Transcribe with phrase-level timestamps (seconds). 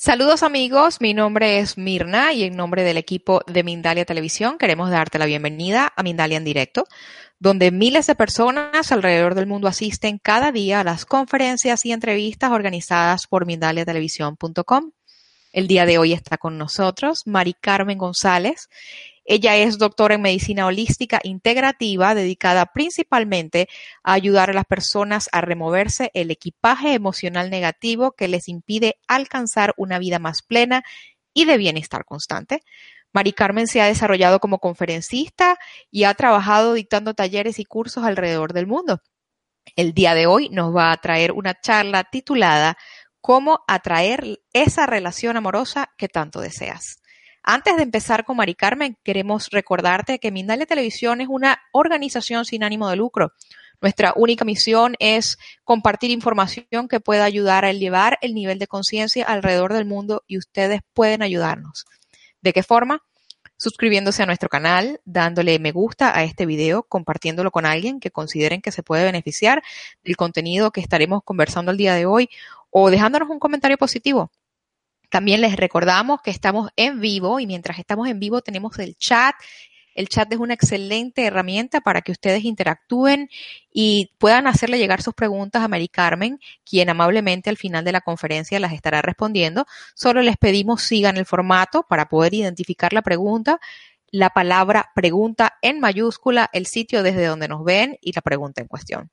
[0.00, 4.90] Saludos amigos, mi nombre es Mirna y en nombre del equipo de Mindalia Televisión queremos
[4.90, 6.86] darte la bienvenida a Mindalia en directo,
[7.40, 12.52] donde miles de personas alrededor del mundo asisten cada día a las conferencias y entrevistas
[12.52, 14.92] organizadas por mindaliatelevisión.com.
[15.52, 18.68] El día de hoy está con nosotros Mari Carmen González.
[19.30, 23.68] Ella es doctora en medicina holística integrativa, dedicada principalmente
[24.02, 29.74] a ayudar a las personas a removerse el equipaje emocional negativo que les impide alcanzar
[29.76, 30.82] una vida más plena
[31.34, 32.62] y de bienestar constante.
[33.12, 35.58] Mari Carmen se ha desarrollado como conferencista
[35.90, 39.02] y ha trabajado dictando talleres y cursos alrededor del mundo.
[39.76, 42.78] El día de hoy nos va a traer una charla titulada
[43.20, 47.02] Cómo atraer esa relación amorosa que tanto deseas.
[47.50, 52.62] Antes de empezar con Mari Carmen, queremos recordarte que Mindalia Televisión es una organización sin
[52.62, 53.32] ánimo de lucro.
[53.80, 59.24] Nuestra única misión es compartir información que pueda ayudar a elevar el nivel de conciencia
[59.24, 61.86] alrededor del mundo y ustedes pueden ayudarnos.
[62.42, 63.02] ¿De qué forma?
[63.56, 68.60] Suscribiéndose a nuestro canal, dándole me gusta a este video, compartiéndolo con alguien que consideren
[68.60, 69.62] que se puede beneficiar
[70.04, 72.28] del contenido que estaremos conversando el día de hoy
[72.68, 74.30] o dejándonos un comentario positivo.
[75.08, 79.34] También les recordamos que estamos en vivo y mientras estamos en vivo tenemos el chat.
[79.94, 83.28] El chat es una excelente herramienta para que ustedes interactúen
[83.72, 88.00] y puedan hacerle llegar sus preguntas a Mary Carmen, quien amablemente al final de la
[88.00, 89.66] conferencia las estará respondiendo.
[89.96, 93.58] Solo les pedimos sigan el formato para poder identificar la pregunta,
[94.10, 98.68] la palabra pregunta en mayúscula, el sitio desde donde nos ven y la pregunta en
[98.68, 99.10] cuestión.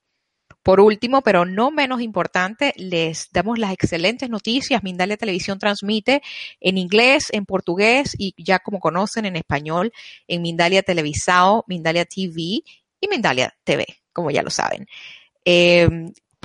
[0.65, 4.81] Por último, pero no menos importante, les damos las excelentes noticias.
[4.81, 6.23] Mindalia Televisión transmite
[6.59, 9.91] en inglés, en portugués y ya como conocen en español
[10.27, 12.63] en Mindalia Televisao, Mindalia TV
[12.99, 14.87] y Mindalia TV, como ya lo saben.
[15.45, 15.87] Eh,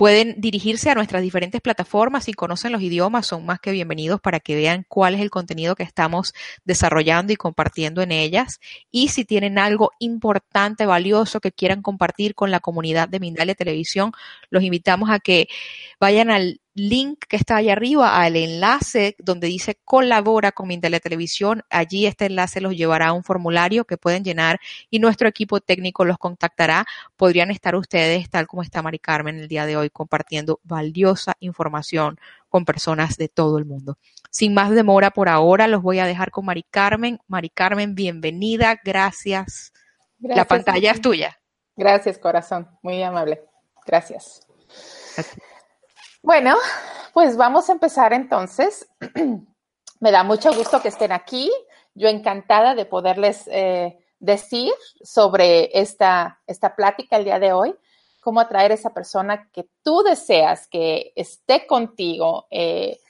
[0.01, 4.41] Pueden dirigirse a nuestras diferentes plataformas si conocen los idiomas, son más que bienvenidos para
[4.41, 6.33] que vean cuál es el contenido que estamos
[6.65, 8.61] desarrollando y compartiendo en ellas.
[8.91, 14.13] Y si tienen algo importante, valioso que quieran compartir con la comunidad de Mindalia Televisión,
[14.49, 15.49] los invitamos a que
[16.01, 21.63] vayan al link que está ahí arriba al enlace donde dice colabora con Mindalia Televisión.
[21.71, 26.05] Allí este enlace los llevará a un formulario que pueden llenar y nuestro equipo técnico
[26.05, 26.87] los contactará.
[27.17, 32.19] Podrían estar ustedes, tal como está Mari Carmen el día de hoy, compartiendo valiosa información
[32.49, 33.99] con personas de todo el mundo.
[34.31, 37.19] Sin más demora por ahora, los voy a dejar con Mari Carmen.
[37.27, 38.79] Mari Carmen, bienvenida.
[38.85, 39.73] Gracias.
[40.19, 41.41] Gracias La pantalla es tuya.
[41.77, 42.69] Gracias, corazón.
[42.83, 43.43] Muy amable.
[43.87, 44.47] Gracias.
[45.17, 45.50] Gracias.
[46.23, 46.57] Bueno,
[47.15, 48.87] pues vamos a empezar entonces.
[50.01, 51.51] Me da mucho gusto que estén aquí.
[51.95, 54.71] Yo encantada de poderles eh, decir
[55.03, 57.75] sobre esta, esta plática el día de hoy,
[58.21, 63.01] cómo atraer a esa persona que tú deseas que esté contigo, eh,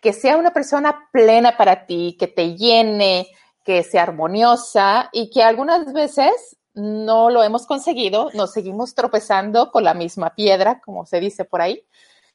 [0.00, 3.28] que sea una persona plena para ti, que te llene,
[3.64, 9.82] que sea armoniosa y que algunas veces no lo hemos conseguido, nos seguimos tropezando con
[9.82, 11.84] la misma piedra, como se dice por ahí.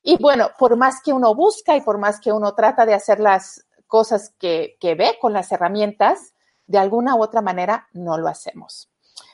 [0.08, 3.20] Y bueno, por más que uno busca y por más que uno trata de hacer
[3.20, 6.36] las cosas que, ve con las herramientas,
[6.68, 8.92] de alguna u otra manera no lo hacemos.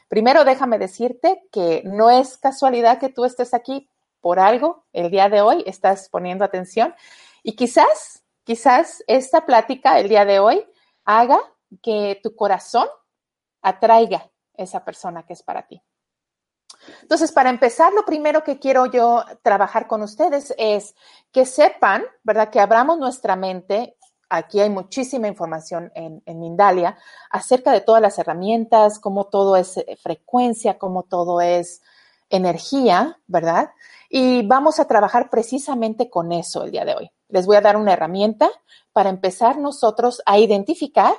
[0.07, 3.89] Primero, déjame decirte que no es casualidad que tú estés aquí
[4.21, 6.95] por algo el día de hoy, estás poniendo atención
[7.44, 10.65] y quizás, quizás esta plática el día de hoy
[11.03, 11.39] haga
[11.83, 12.88] que tu corazón
[13.62, 15.81] atraiga esa persona que es para ti.
[17.01, 20.95] Entonces, para empezar, lo primero que quiero yo trabajar con ustedes es
[21.31, 22.50] que sepan, ¿verdad?
[22.50, 23.97] Que abramos nuestra mente.
[24.29, 26.97] Aquí hay muchísima información en, Mindalia
[27.29, 31.81] acerca de todas las herramientas, cómo todo es eh, frecuencia, cómo todo es
[32.29, 33.71] energía, ¿verdad?
[34.09, 37.12] Y vamos a trabajar precisamente con eso el día de hoy.
[37.27, 38.50] Les voy a dar una herramienta
[38.94, 41.13] para empezar nosotros a identificar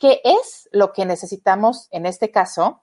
[0.00, 2.82] qué es lo que necesitamos, en este caso,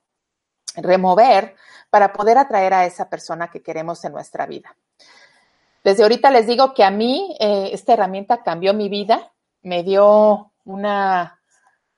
[0.77, 1.55] remover
[1.89, 4.75] para poder atraer a esa persona que queremos en nuestra vida.
[5.83, 9.31] Desde ahorita les digo que a mí eh, esta herramienta cambió mi vida,
[9.61, 11.39] me dio una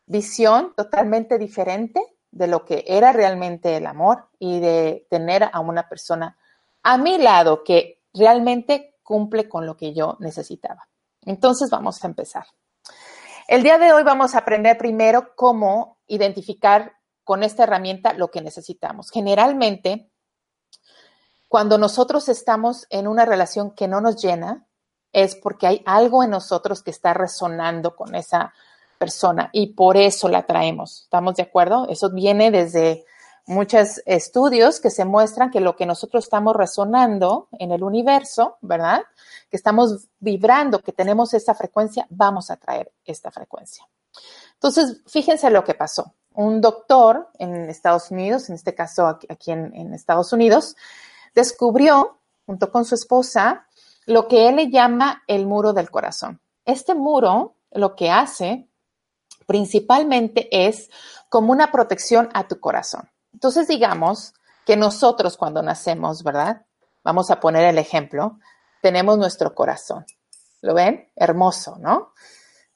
[0.05, 2.01] visión totalmente diferente
[2.31, 6.37] de lo que era realmente el amor y de tener a una persona
[6.83, 10.87] a mi lado que realmente cumple con lo que yo necesitaba.
[11.25, 12.45] Entonces vamos a empezar.
[13.47, 16.96] El día de hoy vamos a aprender primero cómo identificar
[17.27, 19.11] con esta herramienta lo que necesitamos.
[19.11, 20.09] Generalmente,
[21.49, 24.65] cuando nosotros estamos en una relación que no nos llena,
[25.11, 28.53] es porque hay algo en nosotros que está resonando con esa
[28.97, 31.01] persona y por eso la traemos.
[31.01, 31.89] ¿Estamos de acuerdo?
[31.89, 33.03] Eso viene desde
[33.45, 39.01] muchos estudios que se muestran que lo que nosotros estamos resonando en el universo, ¿verdad?
[39.49, 43.85] Que estamos vibrando, que tenemos esta frecuencia, vamos a traer esta frecuencia.
[44.53, 46.13] Entonces, fíjense lo que pasó.
[46.37, 50.75] Un doctor en Estados Unidos, en este caso aquí en, en Estados Unidos,
[51.33, 53.65] descubrió, junto con su esposa,
[54.05, 56.39] lo que él le llama el muro del corazón.
[56.63, 58.67] Este muro lo que hace
[59.47, 60.91] principalmente es
[61.27, 63.09] como una protección a tu corazón.
[63.33, 66.65] Entonces, digamos que nosotros cuando nacemos, ¿verdad?
[67.03, 68.37] Vamos a poner el ejemplo,
[68.83, 70.05] tenemos nuestro corazón.
[70.61, 71.09] ¿Lo ven?
[71.15, 72.13] Hermoso, ¿no?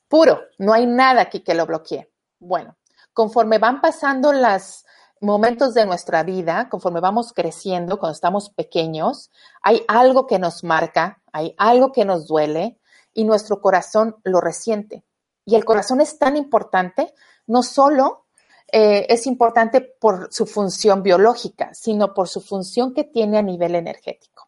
[0.08, 2.12] Puro, no hay nada aquí que lo bloquee.
[2.40, 2.76] Bueno,
[3.14, 4.86] conforme van pasando los
[5.22, 9.30] momentos de nuestra vida, conforme vamos creciendo, cuando estamos pequeños,
[9.62, 12.80] hay algo que nos marca, hay algo que nos duele
[13.14, 15.04] y nuestro corazón lo resiente.
[15.46, 17.14] Y el corazón es tan importante,
[17.46, 18.26] no solo
[18.72, 23.76] eh, es importante por su función biológica, sino por su función que tiene a nivel
[23.76, 24.48] energético.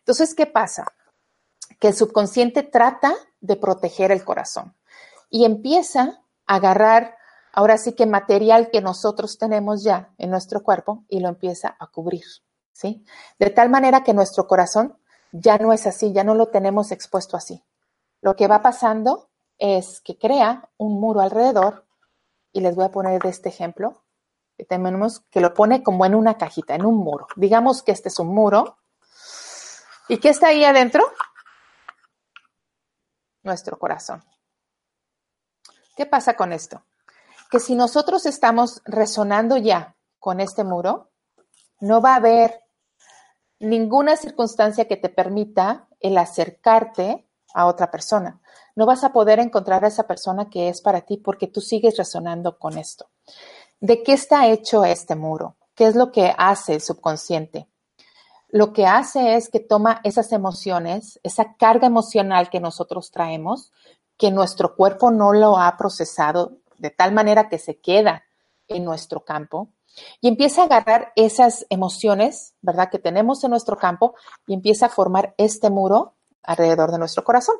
[0.00, 0.92] Entonces, ¿qué pasa?
[1.78, 4.74] Que el subconsciente trata de proteger el corazón
[5.30, 7.16] y empieza a agarrar
[7.52, 11.86] ahora sí que material que nosotros tenemos ya en nuestro cuerpo y lo empieza a
[11.86, 12.24] cubrir,
[12.72, 13.04] ¿sí?
[13.38, 14.98] De tal manera que nuestro corazón
[15.32, 17.62] ya no es así, ya no lo tenemos expuesto así.
[18.20, 21.86] Lo que va pasando es que crea un muro alrededor
[22.52, 24.02] y les voy a poner de este ejemplo
[24.56, 27.26] que tenemos que lo pone como en una cajita, en un muro.
[27.36, 28.78] Digamos que este es un muro.
[30.08, 31.04] ¿Y qué está ahí adentro?
[33.42, 34.22] Nuestro corazón.
[35.96, 36.82] ¿Qué pasa con esto?
[37.52, 41.10] Que si nosotros estamos resonando ya con este muro,
[41.80, 42.62] no va a haber
[43.60, 48.40] ninguna circunstancia que te permita el acercarte a otra persona.
[48.74, 51.98] No vas a poder encontrar a esa persona que es para ti porque tú sigues
[51.98, 53.10] resonando con esto.
[53.80, 55.56] ¿De qué está hecho este muro?
[55.74, 57.68] ¿Qué es lo que hace el subconsciente?
[58.48, 63.72] Lo que hace es que toma esas emociones, esa carga emocional que nosotros traemos,
[64.16, 68.24] que nuestro cuerpo no lo ha procesado de tal manera que se queda
[68.68, 69.70] en nuestro campo,
[70.20, 74.14] y empieza a agarrar esas emociones, ¿verdad?, que tenemos en nuestro campo
[74.46, 77.56] y empieza a formar este muro alrededor de nuestro corazón.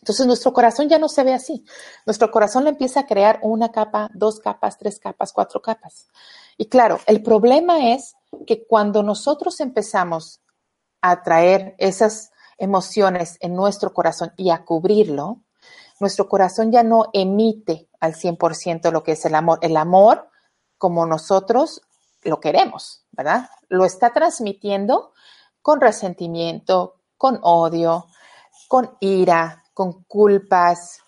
[0.00, 1.64] Entonces nuestro corazón ya no se ve así.
[2.06, 6.08] Nuestro corazón le empieza a crear una capa, dos capas, tres capas, cuatro capas.
[6.56, 8.16] Y claro, el problema es
[8.46, 10.40] que cuando nosotros empezamos
[11.02, 15.42] a traer esas emociones en nuestro corazón y a cubrirlo,
[16.02, 19.60] nuestro corazón ya no emite al 100% lo que es el amor.
[19.62, 20.28] El amor
[20.76, 21.80] como nosotros
[22.22, 23.48] lo queremos, ¿verdad?
[23.68, 25.12] Lo está transmitiendo
[25.62, 28.06] con resentimiento, con odio,
[28.66, 30.98] con ira, con culpas,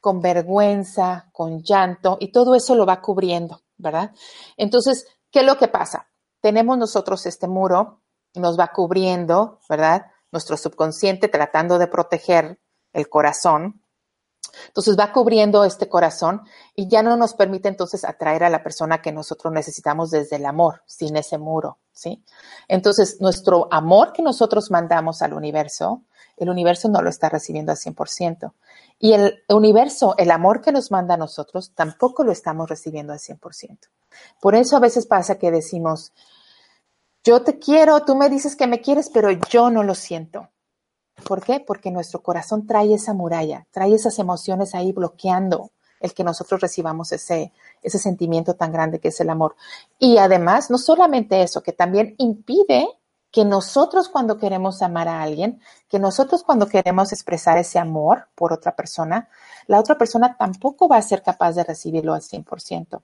[0.00, 4.12] con vergüenza, con llanto, y todo eso lo va cubriendo, ¿verdad?
[4.56, 6.08] Entonces, ¿qué es lo que pasa?
[6.40, 8.00] Tenemos nosotros este muro,
[8.34, 10.06] nos va cubriendo, ¿verdad?
[10.30, 12.60] Nuestro subconsciente tratando de proteger
[12.92, 13.82] el corazón,
[14.68, 16.42] entonces va cubriendo este corazón
[16.74, 20.46] y ya no nos permite entonces atraer a la persona que nosotros necesitamos desde el
[20.46, 22.22] amor, sin ese muro, ¿sí?
[22.68, 26.02] Entonces, nuestro amor que nosotros mandamos al universo,
[26.36, 28.52] el universo no lo está recibiendo al 100%.
[28.98, 33.18] Y el universo, el amor que nos manda a nosotros, tampoco lo estamos recibiendo al
[33.18, 33.78] 100%.
[34.40, 36.12] Por eso a veces pasa que decimos,
[37.24, 40.48] yo te quiero, tú me dices que me quieres, pero yo no lo siento.
[41.24, 41.60] ¿Por qué?
[41.60, 45.70] Porque nuestro corazón trae esa muralla, trae esas emociones ahí bloqueando
[46.00, 49.56] el que nosotros recibamos ese, ese sentimiento tan grande que es el amor.
[49.98, 52.86] Y además, no solamente eso, que también impide
[53.30, 58.52] que nosotros cuando queremos amar a alguien, que nosotros cuando queremos expresar ese amor por
[58.52, 59.28] otra persona,
[59.66, 63.02] la otra persona tampoco va a ser capaz de recibirlo al 100%.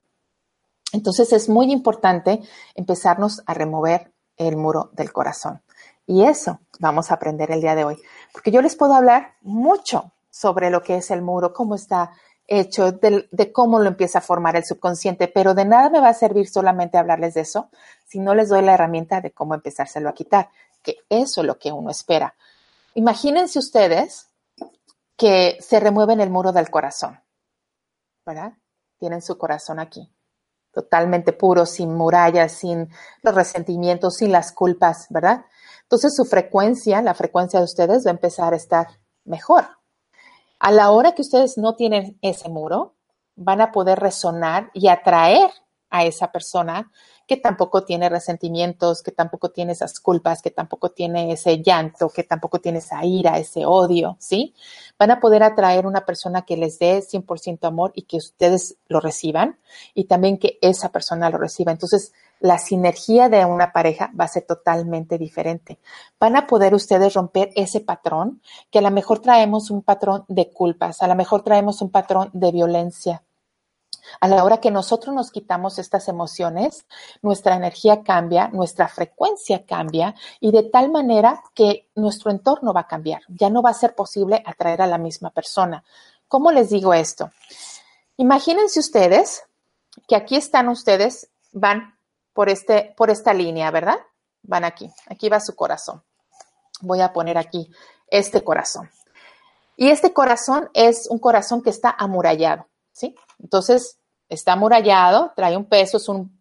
[0.92, 2.40] Entonces es muy importante
[2.74, 5.62] empezarnos a remover el muro del corazón.
[6.06, 7.98] Y eso vamos a aprender el día de hoy,
[8.32, 12.12] porque yo les puedo hablar mucho sobre lo que es el muro, cómo está
[12.48, 16.14] hecho de, cómo lo empieza a formar el subconsciente, pero de nada me va a
[16.14, 17.70] servir solamente hablarles de eso
[18.06, 20.50] si no les doy la herramienta de cómo empezárselo a quitar,
[20.82, 22.34] que eso es lo que uno espera.
[22.94, 24.28] Imagínense ustedes
[25.16, 27.20] que se remueven el muro del corazón,
[28.26, 28.52] ¿verdad?
[28.98, 30.10] Tienen su corazón aquí,
[30.72, 32.90] totalmente puro, sin murallas, sin
[33.22, 35.44] los resentimientos, sin las culpas, ¿verdad?
[35.92, 38.86] Entonces su frecuencia, la frecuencia de ustedes va a empezar a estar
[39.26, 39.66] mejor.
[40.58, 42.94] A la hora que ustedes no tienen ese muro,
[43.36, 45.50] van a poder resonar y atraer
[45.90, 46.90] a esa persona
[47.26, 52.24] que tampoco tiene resentimientos, que tampoco tiene esas culpas, que tampoco tiene ese llanto, que
[52.24, 54.54] tampoco tiene esa ira, ese odio, ¿sí?
[54.98, 59.00] Van a poder atraer una persona que les dé 100% amor y que ustedes lo
[59.00, 59.58] reciban
[59.92, 61.70] y también que esa persona lo reciba.
[61.70, 65.78] Entonces, la sinergia de una pareja va a ser totalmente diferente.
[66.18, 70.50] Van a poder ustedes romper ese patrón, que a lo mejor traemos un patrón de
[70.50, 73.22] culpas, a lo mejor traemos un patrón de violencia,
[74.20, 76.84] a la hora que nosotros nos quitamos estas emociones,
[77.22, 82.88] nuestra energía cambia, nuestra frecuencia cambia y de tal manera que nuestro entorno va a
[82.88, 83.22] cambiar.
[83.28, 85.84] Ya no va a ser posible atraer a la misma persona.
[86.26, 87.30] ¿Cómo les digo esto?
[88.16, 89.44] Imagínense ustedes
[90.08, 91.94] que aquí están ustedes, van
[92.32, 93.98] por, este, por esta línea, ¿verdad?
[94.42, 96.02] Van aquí, aquí va su corazón.
[96.80, 97.70] Voy a poner aquí
[98.08, 98.90] este corazón.
[99.76, 103.14] Y este corazón es un corazón que está amurallado, ¿sí?
[103.38, 103.98] Entonces,
[104.28, 106.38] está amurallado, trae un peso, es un,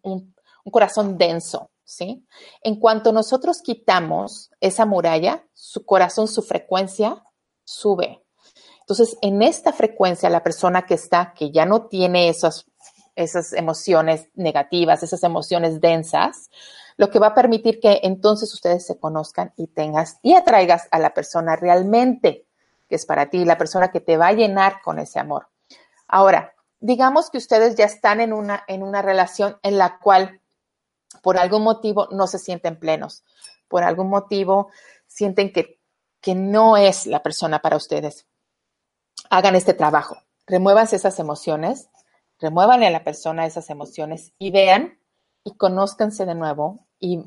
[0.70, 2.26] corazón denso, ¿sí?
[2.62, 7.22] En cuanto nosotros quitamos esa muralla, su corazón, su frecuencia
[7.64, 8.22] sube.
[8.80, 12.66] Entonces, en esta frecuencia, la persona que está, que ya no tiene esas,
[13.16, 16.50] esas emociones negativas, esas emociones densas,
[16.96, 20.98] lo que va a permitir que entonces ustedes se conozcan y tengas y atraigas a
[20.98, 22.46] la persona realmente
[22.92, 25.48] que es para ti, la persona que te va a llenar con ese amor.
[26.06, 30.42] Ahora, digamos que ustedes ya están en una, en una relación en la cual
[31.22, 33.24] por algún motivo no se sienten plenos,
[33.66, 34.70] por algún motivo
[35.06, 35.80] sienten que,
[36.20, 38.26] que no es la persona para ustedes.
[39.30, 41.88] Hagan este trabajo, remuevan esas emociones,
[42.42, 44.98] remuevan a la persona esas emociones y vean
[45.44, 47.24] y conózcanse de nuevo y,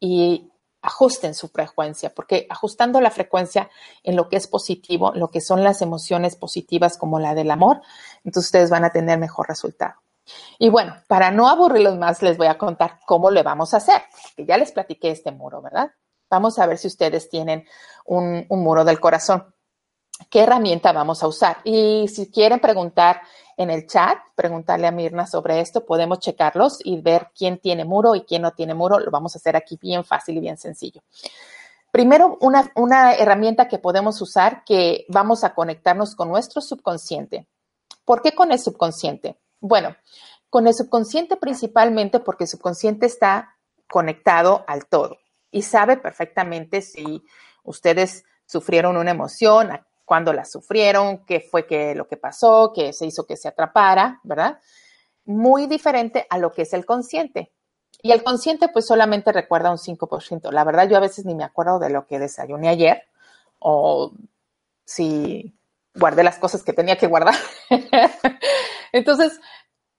[0.00, 0.50] y
[0.82, 3.70] ajusten su frecuencia, porque ajustando la frecuencia
[4.02, 7.80] en lo que es positivo, lo que son las emociones positivas como la del amor,
[8.24, 9.94] entonces ustedes van a tener mejor resultado.
[10.58, 14.02] Y bueno, para no aburrirlos más, les voy a contar cómo lo vamos a hacer,
[14.36, 15.90] que ya les platiqué este muro, ¿verdad?
[16.30, 17.66] Vamos a ver si ustedes tienen
[18.06, 19.53] un, un muro del corazón.
[20.30, 21.58] ¿Qué herramienta vamos a usar?
[21.64, 23.22] Y si quieren preguntar
[23.56, 28.14] en el chat, preguntarle a Mirna sobre esto, podemos checarlos y ver quién tiene muro
[28.14, 28.98] y quién no tiene muro.
[28.98, 31.02] Lo vamos a hacer aquí bien fácil y bien sencillo.
[31.90, 37.46] Primero, una, una herramienta que podemos usar que vamos a conectarnos con nuestro subconsciente.
[38.04, 39.38] ¿Por qué con el subconsciente?
[39.60, 39.96] Bueno,
[40.50, 43.56] con el subconsciente principalmente porque el subconsciente está
[43.88, 45.18] conectado al todo
[45.50, 47.24] y sabe perfectamente si
[47.62, 49.70] ustedes sufrieron una emoción,
[50.04, 54.20] cuándo la sufrieron, qué fue que, lo que pasó, qué se hizo que se atrapara,
[54.22, 54.58] ¿verdad?
[55.24, 57.52] Muy diferente a lo que es el consciente.
[58.02, 60.50] Y el consciente pues solamente recuerda un 5%.
[60.52, 63.02] La verdad yo a veces ni me acuerdo de lo que desayuné ayer
[63.58, 64.12] o
[64.84, 65.56] si
[65.94, 67.34] guardé las cosas que tenía que guardar.
[68.92, 69.40] Entonces,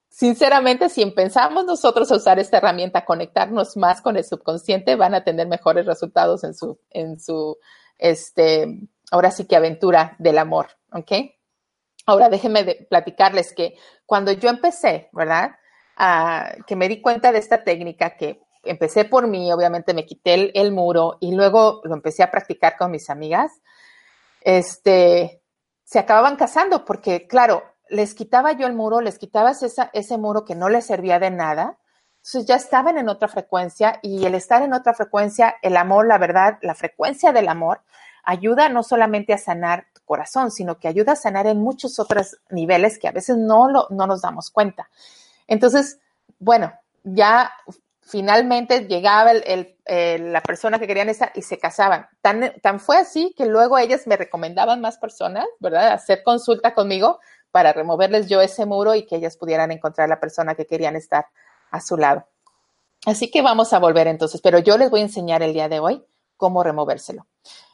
[0.08, 5.24] sinceramente, si empezamos nosotros a usar esta herramienta, conectarnos más con el subconsciente, van a
[5.24, 7.58] tener mejores resultados en su, en su,
[7.98, 11.12] este, ahora sí que aventura del amor, ¿ok?
[12.06, 15.56] Ahora déjenme platicarles que cuando yo empecé, ¿verdad?
[16.66, 20.70] que me di cuenta de esta técnica que empecé por mí, obviamente me quité el,
[20.70, 23.50] muro y luego lo empecé a practicar con mis amigas,
[24.42, 25.42] este,
[25.84, 30.54] se acababan casando porque, claro, les quitaba yo el muro, les quitaba ese muro que
[30.54, 31.78] no les servía de nada,
[32.26, 36.18] entonces ya estaban en otra frecuencia y el estar en otra frecuencia, el amor, la
[36.18, 37.82] verdad, la frecuencia del amor,
[38.26, 42.36] ayuda no solamente a sanar tu corazón, sino que ayuda a sanar en muchos otros
[42.50, 44.90] niveles que a veces no, lo, no nos damos cuenta.
[45.46, 45.98] Entonces,
[46.38, 46.72] bueno,
[47.04, 47.52] ya
[48.02, 52.08] finalmente llegaba la persona que querían estar y se casaban.
[52.20, 55.92] Tan, tan fue así que luego ellas me recomendaban más personas, ¿verdad?
[55.92, 60.54] Hacer consulta conmigo para removerles yo ese muro y que ellas pudieran encontrar la persona
[60.54, 61.26] que querían estar
[61.70, 62.26] a su lado.
[63.06, 65.80] Así que vamos a volver entonces, pero yo les voy a enseñar el día de
[65.80, 66.04] hoy
[66.36, 67.26] cómo removérselo.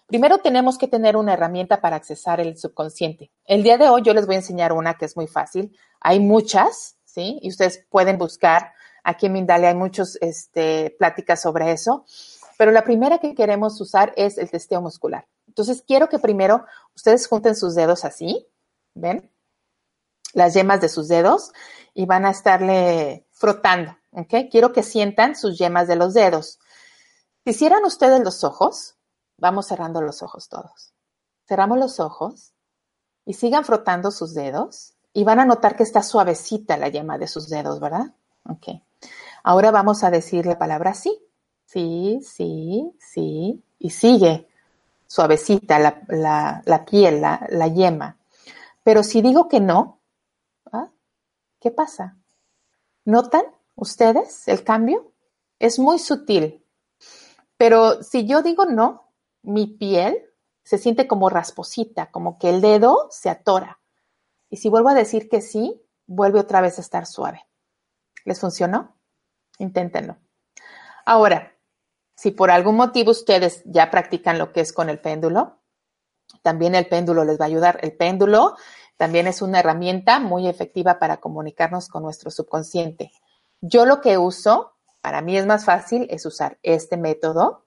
[0.07, 3.31] Primero tenemos que tener una herramienta para accesar el subconsciente.
[3.45, 5.77] El día de hoy yo les voy a enseñar una que es muy fácil.
[6.01, 7.39] Hay muchas, ¿sí?
[7.43, 8.73] Y ustedes pueden buscar.
[9.05, 12.05] Aquí en Mindalia hay muchas este, pláticas sobre eso.
[12.59, 15.27] Pero la primera que queremos usar es el testeo muscular.
[15.49, 18.47] Entonces quiero que primero ustedes junten sus dedos así,
[18.95, 19.33] ¿ven?
[20.33, 21.53] las yemas de sus dedos
[21.95, 24.49] y van a estarle frotando, ¿ok?
[24.51, 26.59] Quiero que sientan sus yemas de los dedos.
[27.45, 28.97] Si cierran ustedes los ojos,
[29.43, 30.95] vamos cerrando los ojos todos.
[31.49, 32.55] Cerramos los ojos
[33.27, 37.27] y sigan frotando sus dedos y van a notar que está suavecita la yema de
[37.27, 38.15] sus dedos, ¿verdad?
[38.49, 38.81] Ok.
[39.43, 41.21] Ahora vamos a decir la palabra sí.
[41.67, 43.65] Sí, sí, sí.
[43.81, 44.49] Y sigue
[45.09, 48.19] suavecita la, piel, la, yema.
[48.85, 49.99] Pero si digo que no,
[50.71, 50.89] ¿ah?
[51.61, 52.17] ¿qué pasa?
[53.05, 53.45] ¿Notan
[53.75, 55.13] ustedes el cambio?
[55.59, 56.65] Es muy sutil.
[57.57, 59.12] Pero si yo digo no,
[59.43, 60.17] mi piel
[60.65, 63.81] se siente como rasposita, como que el dedo se atora.
[64.49, 67.47] Y si vuelvo a decir que sí, vuelve otra vez a estar suave.
[68.25, 68.97] ¿Les funcionó?
[69.59, 70.19] Inténtenlo.
[71.05, 71.57] Ahora,
[72.15, 75.59] si por algún motivo ustedes ya practican lo que es con el péndulo,
[76.43, 77.79] también el péndulo les va a ayudar.
[77.83, 78.57] El péndulo
[78.97, 83.11] también es una herramienta muy efectiva para comunicarnos con nuestro subconsciente.
[83.61, 87.67] Yo lo que uso, para mí es más fácil, es usar este método,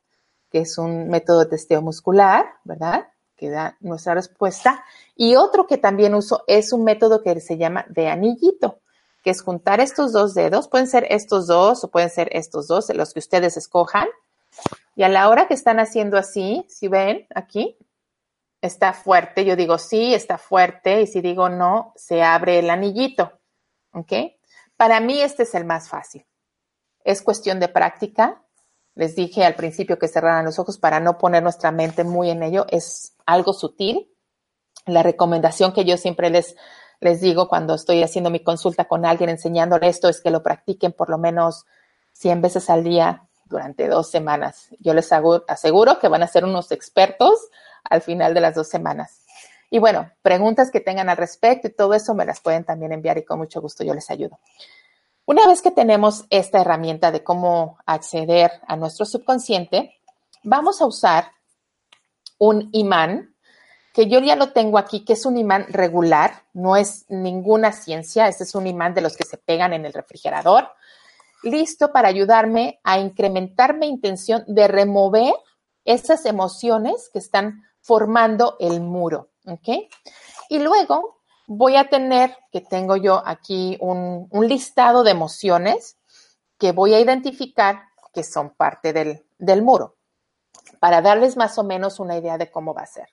[0.52, 3.08] que es un método de testeo muscular, ¿verdad?
[3.36, 4.84] Que da nuestra respuesta.
[5.16, 8.80] Y otro que también uso es un método que se llama de anillito
[9.25, 12.94] que es juntar estos dos dedos, pueden ser estos dos o pueden ser estos dos,
[12.94, 14.08] los que ustedes escojan.
[14.96, 17.75] Y a la hora que están haciendo así, si ven aquí,
[18.62, 23.32] está fuerte, yo digo sí, está fuerte, y si digo no, se abre el anillito.
[23.94, 24.14] ¿Ok?
[24.78, 26.24] Para mí este es el más fácil.
[27.04, 28.44] Es cuestión de práctica.
[28.96, 32.44] Les dije al principio que cerraran los ojos para no poner nuestra mente muy en
[32.44, 32.66] ello.
[32.70, 34.10] Es algo sutil.
[34.86, 36.56] La recomendación que yo siempre les
[37.00, 40.94] les digo cuando estoy haciendo mi consulta con alguien enseñándole esto es que lo practiquen
[40.94, 41.66] por lo menos
[42.14, 44.70] 100 veces al día durante dos semanas.
[44.80, 45.12] Yo les
[45.48, 47.50] aseguro que van a ser unos expertos
[47.84, 49.22] al final de las dos semanas.
[49.70, 53.18] Y bueno, preguntas que tengan al respecto y todo eso me las pueden también enviar
[53.18, 54.40] y con mucho gusto yo les ayudo.
[55.27, 59.95] Una vez que tenemos esta herramienta de cómo acceder a nuestro subconsciente,
[60.43, 61.32] vamos a usar
[62.38, 63.36] un imán
[63.91, 68.28] que yo ya lo tengo aquí, que es un imán regular, no es ninguna ciencia,
[68.28, 70.67] este es un imán de los que se pegan en el refrigerador,
[71.41, 75.34] listo para ayudarme a incrementar mi intención de remover
[75.86, 79.89] esas emociones que están formando el muro, ¿ok?
[80.50, 81.14] Y luego
[81.47, 85.97] voy a tener, que tengo yo aquí un, listado de emociones
[86.58, 89.97] que voy a identificar que son parte del, del muro,
[90.79, 93.10] para darles más o menos una idea de cómo va a ser.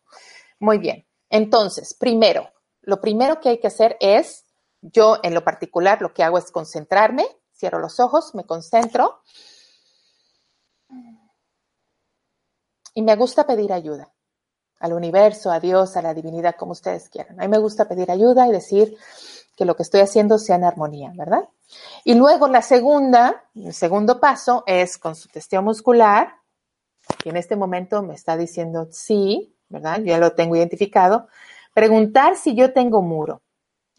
[0.61, 1.07] Muy bien.
[1.29, 2.51] Entonces, primero,
[2.83, 4.45] lo primero que hay que hacer es,
[4.81, 9.23] yo en lo particular lo que hago es concentrarme, cierro los ojos, me concentro
[12.95, 14.13] y me gusta pedir ayuda
[14.83, 17.41] al universo, a Dios, a la divinidad, como ustedes quieran.
[17.41, 18.97] A mí me gusta pedir ayuda y decir
[19.57, 21.49] que lo que estoy haciendo sea en armonía, ¿verdad?
[22.05, 26.35] Y luego la segunda, el segundo paso es con su testeo muscular,
[27.23, 30.01] que en este momento me está diciendo sí, ¿verdad?
[30.01, 31.29] ya lo tengo identificado.
[31.75, 33.41] Preguntar si yo tengo muro.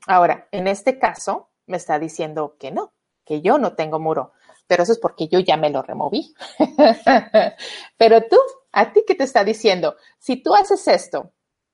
[0.05, 2.91] Ahora, en este caso, me está diciendo que no,
[3.23, 4.33] que yo no tengo muro,
[4.67, 6.33] pero eso es porque yo ya me lo removí.
[7.97, 8.37] pero tú,
[8.71, 9.95] ¿a ti qué te está diciendo?
[10.19, 11.33] Si tú haces esto,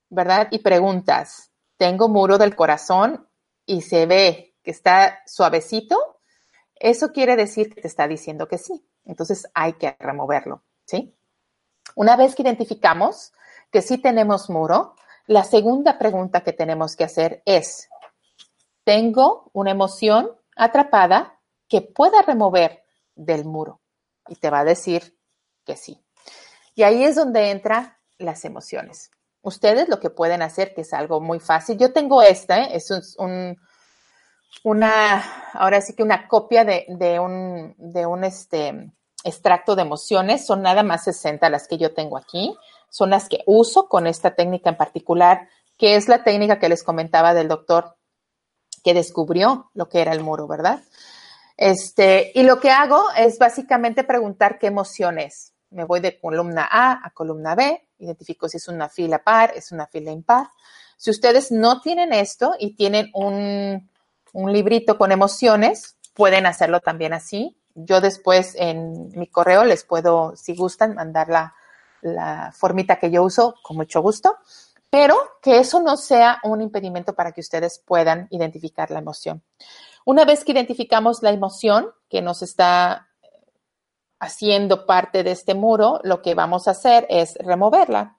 [0.10, 0.48] ¿verdad?
[0.52, 3.28] Y preguntas, ¿tengo muro del corazón?
[3.66, 6.20] Y se ve que está suavecito,
[6.76, 8.86] eso quiere decir que te está diciendo que sí.
[9.06, 11.16] Entonces hay que removerlo, ¿sí?
[11.96, 13.34] Una vez que identificamos
[13.72, 14.96] que sí tenemos muro,
[15.28, 17.90] la segunda pregunta que tenemos que hacer es,
[18.84, 21.39] ¿tengo una emoción atrapada
[21.70, 22.84] que pueda remover
[23.16, 23.82] del muro?
[24.28, 25.18] Y te va a decir
[25.66, 26.04] que sí.
[26.76, 29.12] Y ahí es donde entran las emociones.
[29.42, 32.70] Ustedes lo que pueden hacer, que es algo muy fácil, yo tengo esta, ¿eh?
[32.74, 33.58] es un,
[34.64, 38.92] una, ahora sí que una copia de, de un, de un este,
[39.24, 42.58] extracto de emociones, son nada más 60 las que yo tengo aquí
[42.90, 46.84] son las que uso con esta técnica en particular, que es la técnica que les
[46.84, 47.96] comentaba del doctor
[48.84, 50.82] que descubrió lo que era el muro, ¿verdad?
[51.62, 55.52] Este, y lo que hago es básicamente preguntar qué emoción es.
[55.72, 59.74] Me voy de columna A a columna B, identifico si es una fila par, es
[59.74, 60.48] una fila impar.
[60.96, 63.90] Si ustedes no tienen esto y tienen un,
[64.32, 67.58] un librito con emociones, pueden hacerlo también así.
[67.76, 71.56] Yo después en mi correo les puedo, si gustan, mandar la,
[72.02, 74.38] la formita que yo uso con mucho gusto,
[74.90, 79.44] pero que eso no sea un impedimento para que ustedes puedan identificar la emoción.
[80.06, 83.10] Una vez que identificamos la emoción que nos está
[84.20, 88.18] haciendo parte de este muro, lo que vamos a hacer es removerla.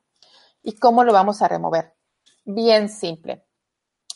[0.62, 1.94] ¿Y cómo lo vamos a remover?
[2.44, 3.44] Bien simple.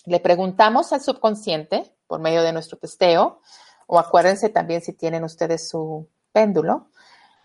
[0.06, 3.40] Le preguntamos al subconsciente por medio de nuestro testeo,
[3.86, 6.90] o acuérdense también si tienen ustedes su péndulo,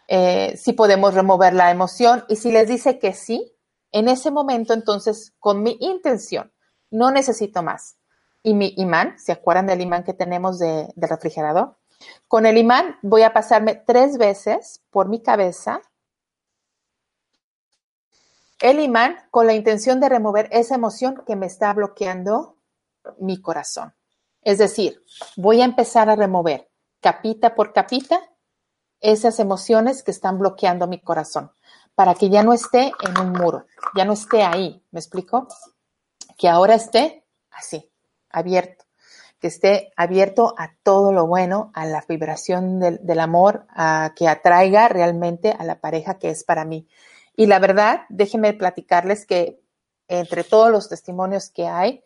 [0.08, 3.56] eh, si podemos remover la emoción y si les dice que sí,
[3.92, 6.52] en ese momento entonces con mi intención,
[6.90, 7.99] no necesito más.
[8.42, 11.78] Y mi imán, ¿se acuerdan del imán que tenemos de, del refrigerador?
[12.28, 15.82] Con el imán voy a pasarme tres veces por mi cabeza
[18.62, 22.58] el imán con la intención de remover esa emoción que me está bloqueando
[23.20, 23.94] mi corazón.
[24.42, 25.04] Es decir,
[25.38, 26.70] voy a empezar a remover
[27.02, 28.22] capita por capita
[29.00, 31.52] esas emociones que están bloqueando mi corazón
[31.96, 35.48] para que ya no esté en un muro, ya no esté ahí, ¿me explico?
[36.38, 37.89] Que ahora esté así,
[38.30, 38.86] abierto,
[39.40, 44.28] que esté abierto a todo lo bueno, a la vibración del, del amor, a que
[44.28, 46.88] atraiga realmente a la pareja que es para mí.
[47.36, 49.62] Y la verdad, déjenme platicarles que
[50.08, 52.04] entre todos los testimonios que hay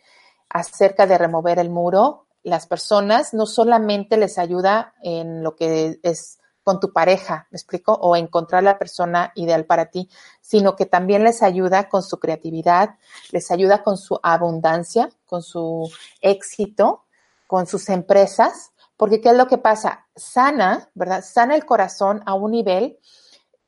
[0.50, 6.40] acerca de remover el muro, las personas no solamente les ayuda en lo que es
[6.64, 7.94] con tu pareja, ¿me explico?
[7.94, 10.10] O encontrar la persona ideal para ti,
[10.42, 12.96] sino que también les ayuda con su creatividad,
[13.32, 17.04] les ayuda con su abundancia, con su éxito,
[17.48, 20.08] con sus empresas, porque ¿qué es lo que pasa?
[20.16, 21.24] Sana, ¿verdad?
[21.24, 22.98] Sana el corazón a un nivel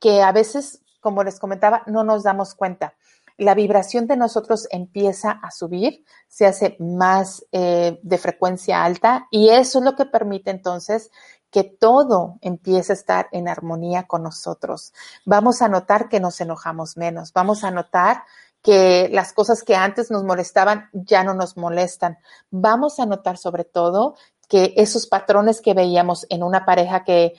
[0.00, 2.94] que a veces como les comentaba, no nos damos cuenta.
[3.38, 9.50] La vibración de nosotros empieza a subir, se hace más eh, de frecuencia alta y
[9.50, 11.12] eso es lo que permite entonces
[11.56, 14.92] que todo empiece a estar en armonía con nosotros.
[15.24, 18.24] Vamos a notar que nos enojamos menos, vamos a notar
[18.60, 22.18] que las cosas que antes nos molestaban ya no nos molestan.
[22.50, 24.16] Vamos a notar sobre todo
[24.50, 27.32] que esos patrones que veíamos en una pareja que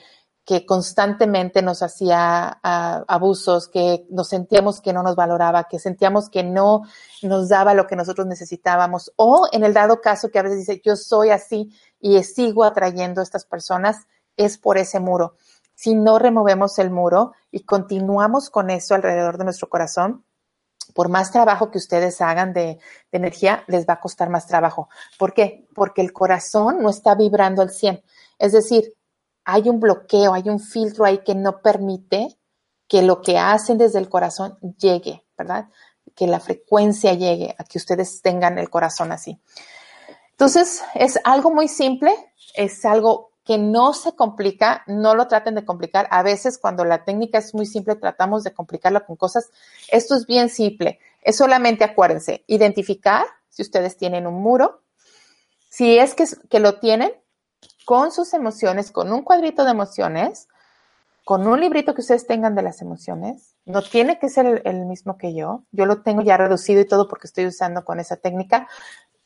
[0.48, 6.30] que constantemente nos hacía uh, abusos, que nos sentíamos que no nos valoraba, que sentíamos
[6.30, 6.84] que no
[7.20, 10.80] nos daba lo que nosotros necesitábamos, o en el dado caso que a veces dice,
[10.82, 14.06] yo soy así y sigo atrayendo a estas personas,
[14.38, 15.36] es por ese muro.
[15.74, 20.24] Si no removemos el muro y continuamos con eso alrededor de nuestro corazón,
[20.94, 22.78] por más trabajo que ustedes hagan de,
[23.12, 24.88] de energía, les va a costar más trabajo.
[25.18, 25.68] ¿Por qué?
[25.74, 28.02] Porque el corazón no está vibrando al 100.
[28.38, 28.94] Es decir,
[29.50, 32.38] hay un bloqueo, hay un filtro ahí que no permite
[32.86, 35.70] que lo que hacen desde el corazón llegue, ¿verdad?
[36.14, 39.40] Que la frecuencia llegue a que ustedes tengan el corazón así.
[40.32, 42.12] Entonces, es algo muy simple,
[42.52, 46.08] es algo que no se complica, no lo traten de complicar.
[46.10, 49.50] A veces cuando la técnica es muy simple, tratamos de complicarla con cosas.
[49.90, 50.98] Esto es bien simple.
[51.22, 54.82] Es solamente, acuérdense, identificar si ustedes tienen un muro.
[55.70, 57.12] Si es que, que lo tienen,
[57.88, 60.46] con sus emociones, con un cuadrito de emociones,
[61.24, 63.54] con un librito que ustedes tengan de las emociones.
[63.64, 65.64] No tiene que ser el, mismo que yo.
[65.72, 68.68] Yo lo tengo ya reducido y todo porque estoy usando con esa técnica.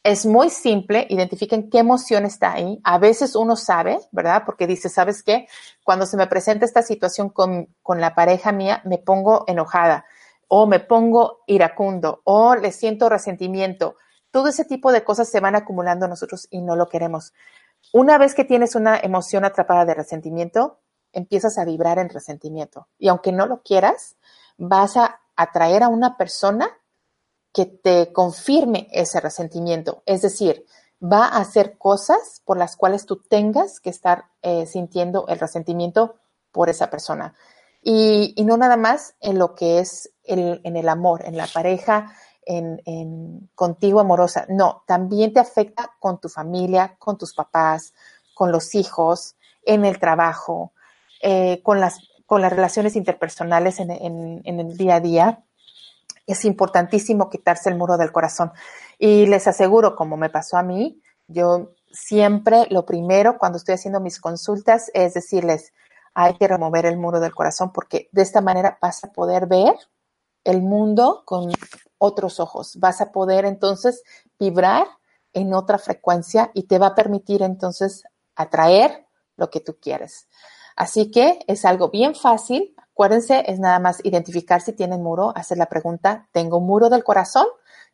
[0.05, 2.79] Es muy simple, identifiquen qué emoción está ahí.
[2.85, 4.45] A veces uno sabe, ¿verdad?
[4.47, 5.49] Porque dice, ¿sabes qué?
[5.83, 10.05] Cuando se me presenta esta situación con, con la pareja mía, me pongo enojada
[10.47, 13.97] o me pongo iracundo o le siento resentimiento.
[14.31, 17.33] Todo ese tipo de cosas se van acumulando nosotros y no lo queremos.
[17.93, 20.79] Una vez que tienes una emoción atrapada de resentimiento,
[21.13, 22.89] empiezas a vibrar en resentimiento.
[22.99, 24.17] Y aunque no lo quieras,
[24.57, 26.71] vas a atraer a una persona
[27.53, 30.03] que te confirme ese resentimiento.
[30.07, 30.65] Es decir,
[31.03, 36.17] va a hacer cosas por las cuales tú tengas que estar eh, sintiendo el resentimiento
[36.51, 37.35] por esa persona.
[37.83, 43.51] Y, no nada más en lo que es en el amor, en la pareja, en,
[43.55, 44.47] contigo amorosa.
[44.49, 47.95] No, también te afecta con tu familia, con tus papás,
[48.35, 50.73] con los hijos, en el trabajo,
[51.21, 55.45] eh, con, las, con las relaciones interpersonales en, en el día a día.
[56.27, 58.53] Es importantísimo quitarse el muro del corazón.
[58.99, 64.01] Y les aseguro, como me pasó a mí, yo siempre lo primero cuando estoy haciendo
[64.01, 65.73] mis consultas es decirles,
[66.15, 69.75] hay que remover el muro del corazón porque de esta manera vas a poder ver
[70.45, 71.53] el mundo con
[71.99, 72.79] otros ojos.
[72.79, 74.03] Vas a poder entonces
[74.39, 74.87] vibrar
[75.33, 80.29] en otra frecuencia y te va a permitir entonces atraer lo que tú quieres.
[80.77, 82.75] Así que es algo bien fácil.
[82.93, 87.47] Acuérdense, es nada más identificar si tienen muro, hacer la pregunta, ¿tengo muro del corazón?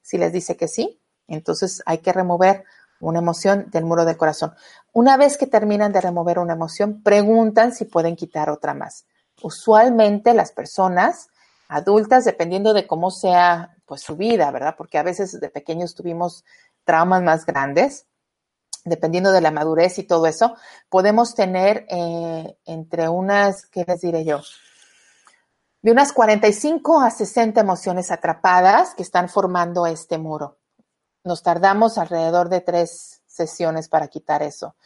[0.03, 2.65] Si les dice que sí, entonces hay que remover
[3.01, 4.55] una emoción del muro del corazón.
[4.93, 9.07] Una vez que terminan de remover una emoción, preguntan si pueden quitar otra más.
[9.43, 11.29] Usualmente las personas
[11.69, 14.75] adultas, dependiendo de cómo sea pues su vida, ¿verdad?
[14.77, 16.45] Porque a veces de pequeños tuvimos
[16.85, 18.07] traumas más grandes,
[18.85, 20.57] dependiendo de la madurez y todo eso,
[20.89, 24.41] podemos tener eh, entre unas, ¿qué les diré yo?
[25.83, 30.59] De unas 45 a 60 emociones atrapadas que están formando este muro.
[31.25, 34.77] nos tardamos alrededor de tres sesiones para quitar eso.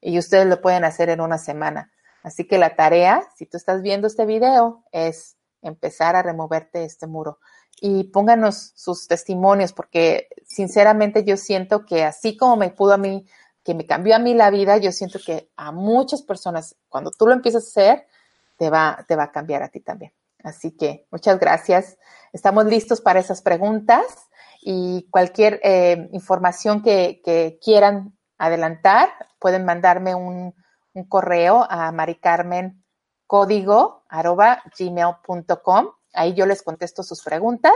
[0.00, 1.92] Y ustedes lo pueden hacer en una semana.
[2.22, 7.06] Así que la tarea, si tú estás viendo este video, es empezar a removerte este
[7.06, 7.38] muro.
[7.80, 13.26] Y pónganos sus testimonios, porque sinceramente yo siento que así como me pudo a mí,
[13.64, 17.26] que me cambió a mí la vida, yo siento que a muchas personas, cuando tú
[17.26, 18.06] lo empiezas a hacer,
[18.56, 20.12] te va, te va a cambiar a ti también.
[20.42, 21.98] Así que muchas gracias.
[22.32, 24.04] Estamos listos para esas preguntas
[24.62, 30.54] y cualquier eh, información que, quieran adelantar, pueden mandarme un,
[31.08, 31.92] correo a
[33.30, 35.88] maricarmencódigo.gmail.com.
[36.12, 37.72] Ahí yo les contesto sus preguntas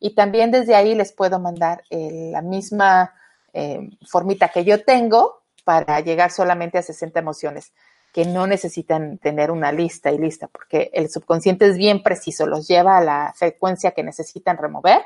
[0.00, 3.14] y también desde ahí les puedo mandar eh, la misma
[3.52, 7.72] eh, formita que yo tengo para llegar solamente a 60 emociones
[8.12, 12.66] que no necesitan tener una lista y lista, porque el subconsciente es bien preciso, los
[12.66, 15.02] lleva a la frecuencia que necesitan remover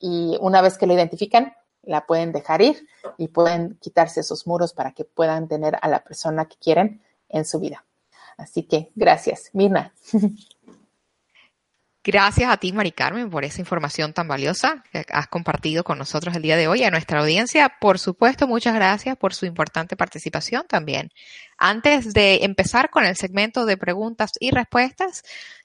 [0.00, 2.86] y una vez que lo identifican, la pueden dejar ir
[3.18, 7.44] y pueden quitarse esos muros para que puedan tener a la persona que quieren en
[7.44, 7.84] su vida.
[8.36, 9.92] Así que gracias, Mirna.
[12.08, 16.36] Gracias a ti, Mari Carmen, por esa información tan valiosa que has compartido con nosotros
[16.36, 17.68] el día de hoy, a nuestra audiencia.
[17.80, 21.10] Por supuesto, muchas gracias por su importante participación también.
[21.58, 25.24] Antes de empezar con el segmento de preguntas y respuestas,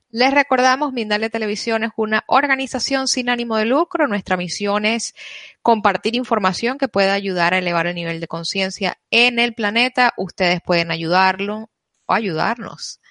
[0.10, 4.08] les recordamos, Mindalia Televisión es una organización sin ánimo de lucro.
[4.08, 5.16] Nuestra misión es
[5.62, 10.14] compartir información que pueda ayudar a elevar el nivel de conciencia en el planeta.
[10.18, 11.71] Ustedes pueden ayudarlo
[12.12, 13.02] o ayudarnos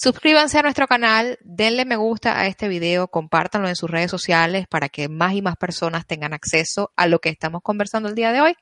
[0.00, 4.68] Suscríbanse a nuestro canal, denle me gusta a este video, compártanlo en sus redes sociales
[4.68, 8.30] para que más y más personas tengan acceso a lo que estamos conversando el día
[8.30, 8.54] de hoy.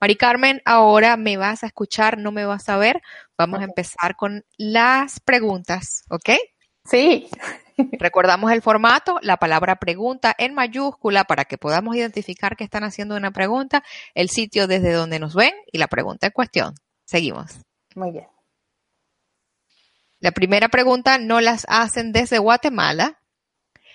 [0.00, 3.00] Mari Carmen, ahora me vas a escuchar, no me vas a ver.
[3.38, 6.30] Vamos a empezar con las preguntas, ¿ok?
[6.84, 7.28] Sí.
[8.00, 13.14] Recordamos el formato, la palabra pregunta en mayúscula para que podamos identificar que están haciendo
[13.14, 13.84] una pregunta,
[14.16, 16.74] el sitio desde donde nos ven y la pregunta en cuestión.
[17.04, 17.60] Seguimos.
[17.94, 18.26] Muy bien.
[20.18, 23.20] La primera pregunta no las hacen desde Guatemala.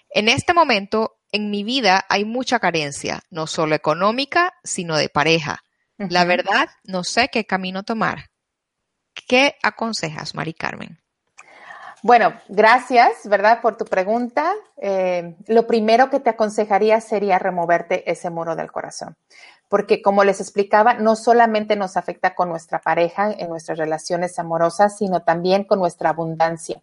[0.10, 5.64] En este momento, en mi vida hay mucha carencia, no solo económica, sino de pareja.
[5.98, 8.32] La verdad, no sé qué camino tomar.
[9.28, 11.00] ¿Qué aconsejas, Mari Carmen?
[12.04, 13.62] Bueno, gracias, ¿verdad?
[13.62, 14.54] Por tu pregunta.
[14.78, 19.16] Eh, lo primero que te aconsejaría sería removerte ese muro del corazón,
[19.72, 24.98] porque como les explicaba, no solamente nos afecta con nuestra pareja en nuestras relaciones amorosas,
[24.98, 26.82] sino también con nuestra abundancia.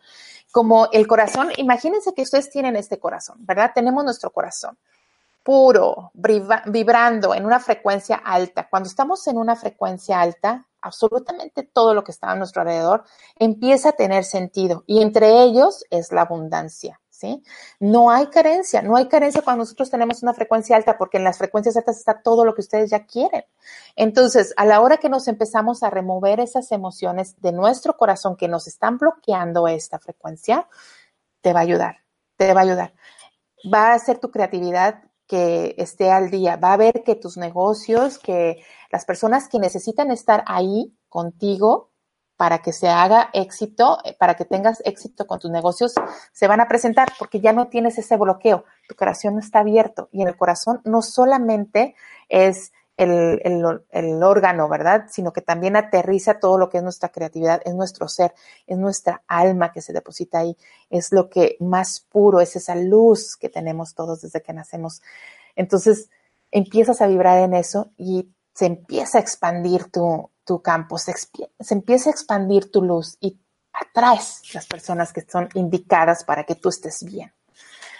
[0.52, 3.72] Como el corazón, imagínense que ustedes tienen este corazón, ¿verdad?
[3.74, 4.78] Tenemos nuestro corazón
[5.42, 8.68] puro, vibrando en una frecuencia alta.
[8.70, 13.04] Cuando estamos en una frecuencia alta, absolutamente todo lo que está a nuestro alrededor
[13.38, 17.00] empieza a tener sentido y entre ellos es la abundancia.
[17.18, 17.42] ¿Sí?
[17.80, 21.36] No hay carencia, no hay carencia cuando nosotros tenemos una frecuencia alta, porque en las
[21.36, 23.42] frecuencias altas está todo lo que ustedes ya quieren.
[23.96, 28.46] Entonces, a la hora que nos empezamos a remover esas emociones de nuestro corazón que
[28.46, 30.68] nos están bloqueando esta frecuencia,
[31.40, 31.96] te va a ayudar,
[32.36, 32.94] te va a ayudar.
[33.74, 38.20] Va a ser tu creatividad que esté al día, va a ver que tus negocios,
[38.20, 41.90] que las personas que necesitan estar ahí contigo
[42.38, 45.92] para que se haga éxito, eh, para que tengas éxito con tus negocios,
[46.32, 50.22] se van a presentar porque ya no tienes ese bloqueo, tu corazón está abierto y
[50.22, 51.96] en el corazón no solamente
[52.28, 55.06] es el, órgano, ¿verdad?
[55.08, 58.34] Sino que también aterriza todo lo que es nuestra creatividad, es nuestro ser,
[58.66, 60.56] es nuestra alma que se deposita ahí,
[60.90, 65.02] es lo que más puro, es esa luz que tenemos todos desde que nacemos.
[65.56, 66.08] Entonces,
[66.52, 70.30] empiezas a vibrar en eso y se empieza a expandir tu,
[70.62, 73.38] campo, se, se empieza a expandir tu luz y
[73.72, 77.32] atraes las personas que son indicadas para que tú estés bien.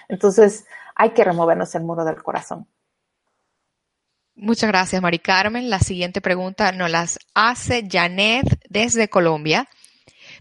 [0.09, 2.67] Entonces, hay que removernos el muro del corazón.
[4.35, 5.69] Muchas gracias, Mari Carmen.
[5.69, 9.69] La siguiente pregunta nos las hace Janet desde Colombia.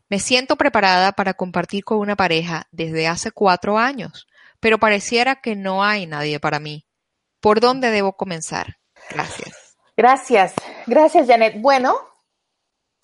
[0.10, 4.28] Me siento preparada para compartir con una pareja desde hace cuatro años,
[4.60, 6.86] pero pareciera que no hay nadie para mí.
[7.42, 8.78] ¿Por dónde debo comenzar?
[9.10, 9.57] Gracias.
[9.98, 10.54] Gracias.
[10.86, 11.60] Gracias, Janet.
[11.60, 11.96] Bueno,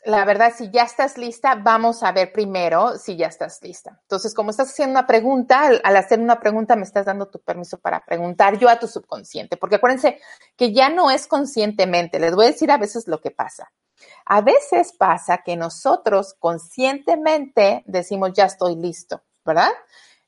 [0.05, 3.97] la verdad, si ya estás lista, vamos a ver primero si ya estás lista.
[4.03, 7.79] Entonces, como estás haciendo una pregunta, al, hacer una pregunta me estás dando tu permiso
[7.79, 10.19] para preguntar yo a tu subconsciente, porque acuérdense
[10.55, 12.19] que ya no es conscientemente.
[12.19, 13.71] Les voy a decir a veces lo que pasa.
[14.25, 19.71] A veces pasa que nosotros conscientemente decimos ya estoy listo, ¿verdad?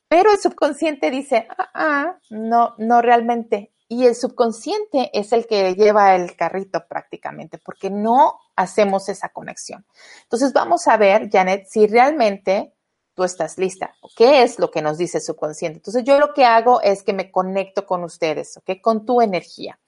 [0.08, 3.75] Pero el subconsciente dice, ah, ah no, no realmente.
[3.88, 9.86] Y el subconsciente es el que lleva el carrito prácticamente, porque no hacemos esa conexión.
[10.24, 12.74] Entonces vamos a ver, Janet, si realmente
[13.16, 13.96] tú estás lista.
[14.16, 15.78] ¿Qué es lo que nos dice el subconsciente?
[15.78, 18.82] Entonces yo lo que hago es que me conecto con ustedes, ¿ok?
[18.82, 19.80] Con tu energía.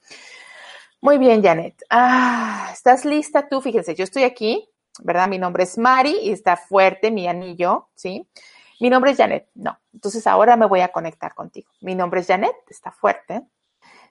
[1.00, 1.82] Muy bien, Janet.
[1.90, 3.60] Ah, ¿estás lista tú?
[3.60, 4.68] Fíjense, yo estoy aquí,
[5.00, 5.28] ¿verdad?
[5.28, 8.26] Mi nombre es Mari y está fuerte mi anillo, ¿sí?
[8.80, 9.48] Mi nombre es Janet.
[9.54, 9.78] No.
[9.92, 11.70] Entonces ahora me voy a conectar contigo.
[11.80, 13.42] Mi nombre es Janet, está fuerte.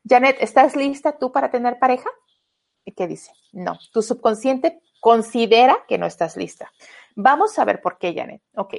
[0.07, 2.09] Janet, ¿estás lista tú para tener pareja?
[2.85, 3.31] ¿Y qué dice?
[3.51, 3.77] No.
[3.91, 6.71] Tu subconsciente considera que no estás lista.
[7.15, 8.41] Vamos a ver por qué, Janet.
[8.55, 8.75] Ok.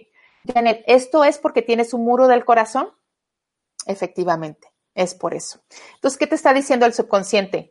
[0.53, 2.91] Janet, ¿esto es porque tienes un muro del corazón?
[3.87, 5.61] Efectivamente, es por eso.
[5.95, 7.71] Entonces, ¿qué te está diciendo el subconsciente?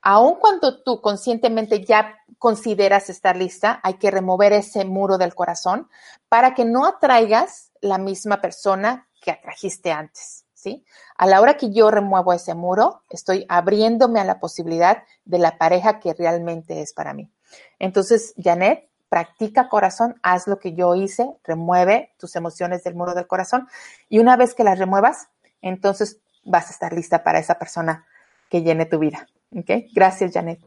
[0.00, 5.88] Aun cuando tú conscientemente ya consideras estar lista, hay que remover ese muro del corazón
[6.28, 10.84] para que no atraigas la misma persona que atrajiste antes, ¿sí?
[11.16, 15.56] A la hora que yo remuevo ese muro, estoy abriéndome a la posibilidad de la
[15.56, 17.30] pareja que realmente es para mí.
[17.78, 23.26] Entonces, Janet, practica corazón, haz lo que yo hice, remueve tus emociones del muro del
[23.26, 23.68] corazón
[24.08, 25.28] y una vez que las remuevas,
[25.62, 28.06] entonces vas a estar lista para esa persona
[28.50, 29.28] que llene tu vida.
[29.56, 29.70] ¿Ok?
[29.94, 30.60] Gracias, Janet.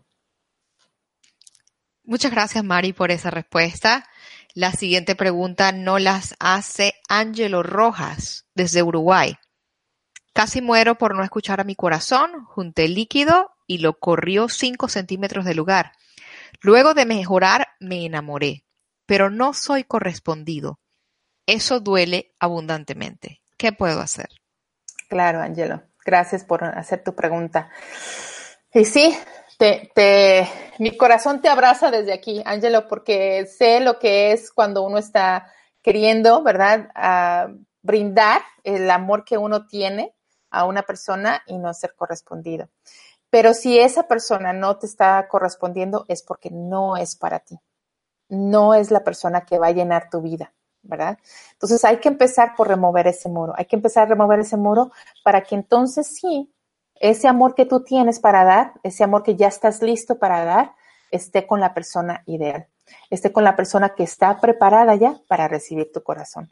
[2.04, 4.06] Muchas gracias, Mari, por esa respuesta.
[4.54, 9.38] La siguiente pregunta no las hace Ángelo Rojas, desde Uruguay.
[10.34, 15.44] Casi muero por no escuchar a mi corazón, junté líquido y lo corrió 5 centímetros
[15.46, 15.92] del lugar.
[16.62, 18.64] Luego de mejorar, me enamoré,
[19.06, 20.80] pero no soy correspondido.
[21.46, 23.42] Eso duele abundantemente.
[23.58, 24.30] ¿Qué puedo hacer?
[25.10, 25.84] Claro, Angelo.
[26.06, 27.70] Gracias por hacer tu pregunta.
[28.74, 29.16] Y sí,
[29.58, 30.48] te, te,
[30.80, 35.52] mi corazón te abraza desde aquí, Angelo, porque sé lo que es cuando uno está
[35.82, 37.52] queriendo, ¿verdad?
[37.84, 40.14] brindar el amor que uno tiene
[40.52, 42.70] a una persona y no ser correspondido.
[43.30, 47.58] Pero si esa persona no te está correspondiendo es porque no es para ti.
[48.30, 50.54] No es la persona que va a llenar tu vida.
[50.84, 51.18] ¿verdad?
[51.54, 54.92] Entonces hay que empezar por remover ese muro, hay que empezar a remover ese muro
[55.24, 56.52] para que entonces sí,
[56.96, 60.76] ese amor que tú tienes para dar, ese amor que ya estás listo para dar,
[61.12, 62.68] esté con la persona ideal,
[63.10, 66.52] esté con la persona que está preparada ya para recibir tu corazón.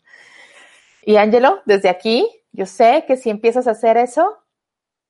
[1.09, 4.45] Y Ángelo, desde aquí, yo sé que si empiezas a hacer eso,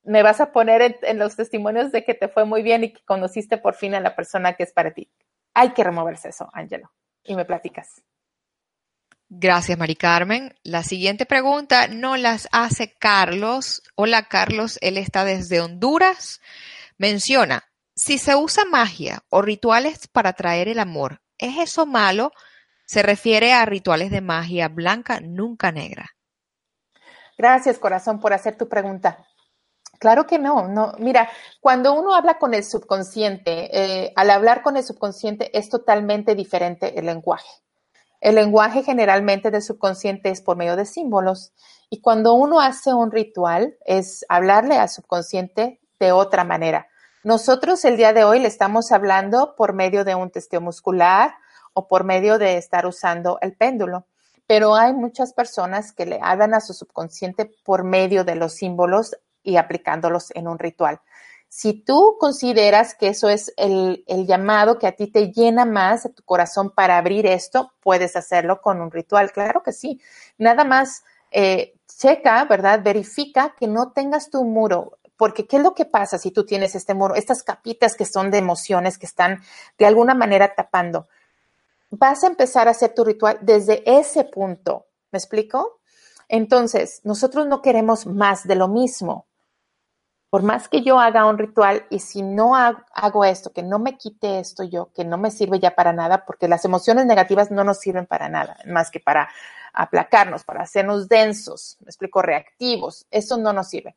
[0.02, 3.04] me vas a poner en, los testimonios de que te fue muy bien y que
[3.04, 5.10] conociste por fin a la persona que es para ti.
[5.52, 6.90] Hay que removerse eso, Ángelo.
[7.22, 8.02] Y me platicas.
[9.28, 10.54] Gracias, Mari Carmen.
[10.62, 13.82] La siguiente pregunta no las hace Carlos.
[13.94, 14.78] Hola, Carlos.
[14.80, 16.40] Él está desde Honduras.
[16.96, 22.32] Menciona, si se usa magia o rituales para traer el amor, ¿es eso malo?
[22.90, 26.06] Se refiere a rituales de magia blanca, nunca negra.
[27.38, 29.24] Gracias, corazón, por hacer tu pregunta.
[30.00, 30.94] Claro que no, no.
[30.98, 36.34] Mira, cuando uno habla con el subconsciente, eh, al hablar con el subconsciente es totalmente
[36.34, 37.48] diferente el lenguaje.
[38.20, 41.52] El lenguaje generalmente del subconsciente es por medio de símbolos
[41.90, 46.88] y cuando uno hace un ritual es hablarle al subconsciente de otra manera.
[47.22, 51.34] Nosotros el día de hoy le estamos hablando por medio de un testeo muscular
[51.88, 54.06] por medio de estar usando el péndulo,
[54.46, 59.16] pero hay muchas personas que le hablan a su subconsciente por medio de los símbolos
[59.42, 61.00] y aplicándolos en un ritual.
[61.52, 66.10] Si tú consideras que eso es el, llamado que a ti te llena más a
[66.10, 69.32] tu corazón para abrir esto, puedes hacerlo con un ritual.
[69.32, 70.00] Claro que sí.
[70.38, 72.82] Nada más eh, checa, ¿verdad?
[72.84, 74.98] Verifica que no tengas tu muro.
[75.16, 77.16] Porque, ¿qué es lo que pasa si tú tienes este muro?
[77.16, 79.42] Estas capitas que son de emociones que están
[79.76, 81.08] de alguna manera tapando.
[81.90, 84.86] Vas a empezar a hacer tu ritual desde ese punto.
[85.12, 85.80] ¿Me explico?
[86.28, 89.26] Entonces, nosotros no queremos más de lo mismo
[90.30, 93.98] por más que yo haga un ritual y si no hago esto, que no me
[93.98, 97.64] quite esto yo, que no me sirve ya para nada, porque las emociones negativas no
[97.64, 99.28] nos sirven para nada, más que para
[99.74, 103.96] aplacarnos, para hacernos densos, me explico, reactivos, eso no nos sirve.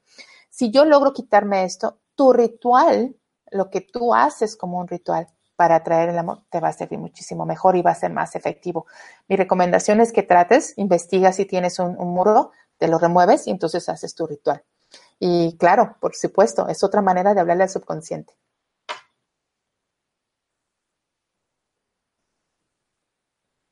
[0.49, 3.15] Si yo logro quitarme esto, tu ritual,
[3.51, 6.99] lo que tú haces como un ritual para atraer el amor, te va a servir
[6.99, 8.85] muchísimo mejor y va a ser más efectivo.
[9.27, 13.51] Mi recomendación es que trates, investiga si tienes un, un muro, te lo remueves y
[13.51, 14.63] entonces haces tu ritual.
[15.19, 18.33] Y claro, por supuesto, es otra manera de hablarle al subconsciente.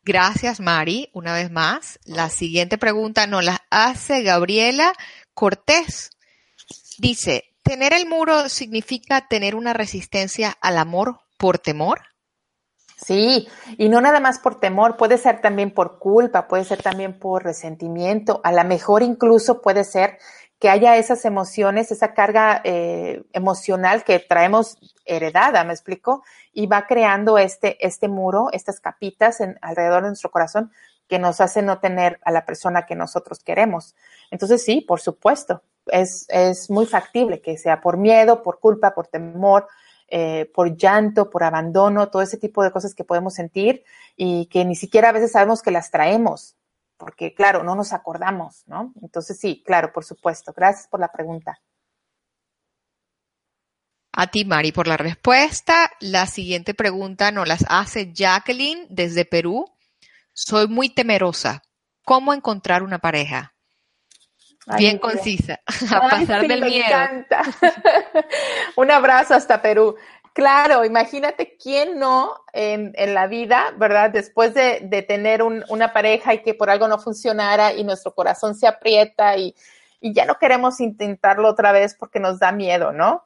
[0.03, 1.09] Gracias, Mari.
[1.13, 4.93] Una vez más, la siguiente pregunta nos la hace Gabriela
[5.35, 6.09] Cortés.
[6.97, 11.99] Dice, ¿tener el muro significa tener una resistencia al amor por temor?
[12.95, 13.47] Sí,
[13.79, 17.43] y no nada más por temor, puede ser también por culpa, puede ser también por
[17.43, 20.19] resentimiento, a lo mejor incluso puede ser
[20.59, 26.23] que haya esas emociones, esa carga eh, emocional que traemos heredada, ¿me explico?
[26.53, 30.71] Y va creando este, este muro, estas capitas alrededor de nuestro corazón
[31.07, 33.95] que nos hace no tener a la persona que nosotros queremos.
[34.29, 39.07] Entonces sí, por supuesto, es, es muy factible que sea por miedo, por culpa, por
[39.07, 39.67] temor,
[40.13, 43.85] eh, por llanto, por abandono, todo ese tipo de cosas que podemos sentir
[44.17, 46.57] y que ni siquiera a veces sabemos que las traemos,
[46.97, 48.93] porque claro, no nos acordamos, ¿no?
[49.01, 50.51] Entonces sí, claro, por supuesto.
[50.53, 51.61] Gracias por la pregunta.
[54.11, 55.89] A ti, Mari, por la respuesta.
[56.01, 59.65] La siguiente pregunta nos las hace Jacqueline desde Perú.
[60.33, 61.63] Soy muy temerosa.
[62.03, 63.50] ¿Cómo encontrar una pareja?
[64.77, 65.59] Bien concisa,
[65.91, 66.85] a pasar del miedo.
[66.85, 67.41] Encanta.
[68.75, 69.95] Un abrazo hasta Perú.
[70.33, 74.11] Claro, imagínate quién no en, la vida, ¿verdad?
[74.11, 78.65] Después de, tener una pareja y que por algo no funcionara y nuestro corazón se
[78.65, 79.53] aprieta y,
[79.99, 83.23] y ya no queremos intentarlo otra vez porque nos da miedo, ¿no?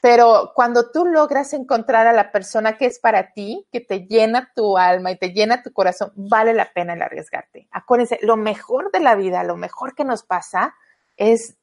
[0.00, 4.50] Pero cuando tú logras encontrar a la persona que es para ti, que te llena
[4.54, 7.68] tu alma y te llena tu corazón, vale la pena el arriesgarte.
[7.70, 10.74] Acuérdense, lo mejor de la vida, lo mejor que nos pasa
[11.16, 11.56] es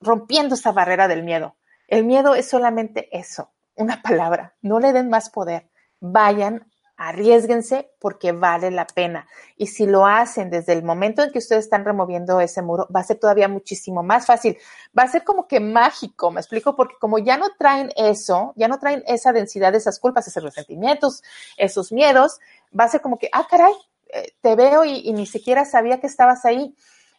[0.00, 1.56] rompiendo esa barrera del miedo.
[1.88, 4.56] El miedo es solamente eso, una palabra.
[4.62, 5.70] No le den más poder.
[6.00, 9.28] Vayan arriesguense porque vale la pena.
[9.56, 13.00] Y si lo hacen desde el momento en que ustedes están removiendo ese muro, va
[13.00, 14.58] a ser todavía muchísimo más fácil.
[14.98, 18.66] Va a ser como que mágico, me explico, porque como ya no traen eso, ya
[18.66, 21.22] no traen esa densidad de esas culpas, esos resentimientos,
[21.56, 22.40] esos miedos,
[22.78, 23.72] va a ser como que, ah, caray,
[24.12, 26.74] eh, te veo y, ni siquiera sabía que estabas ahí.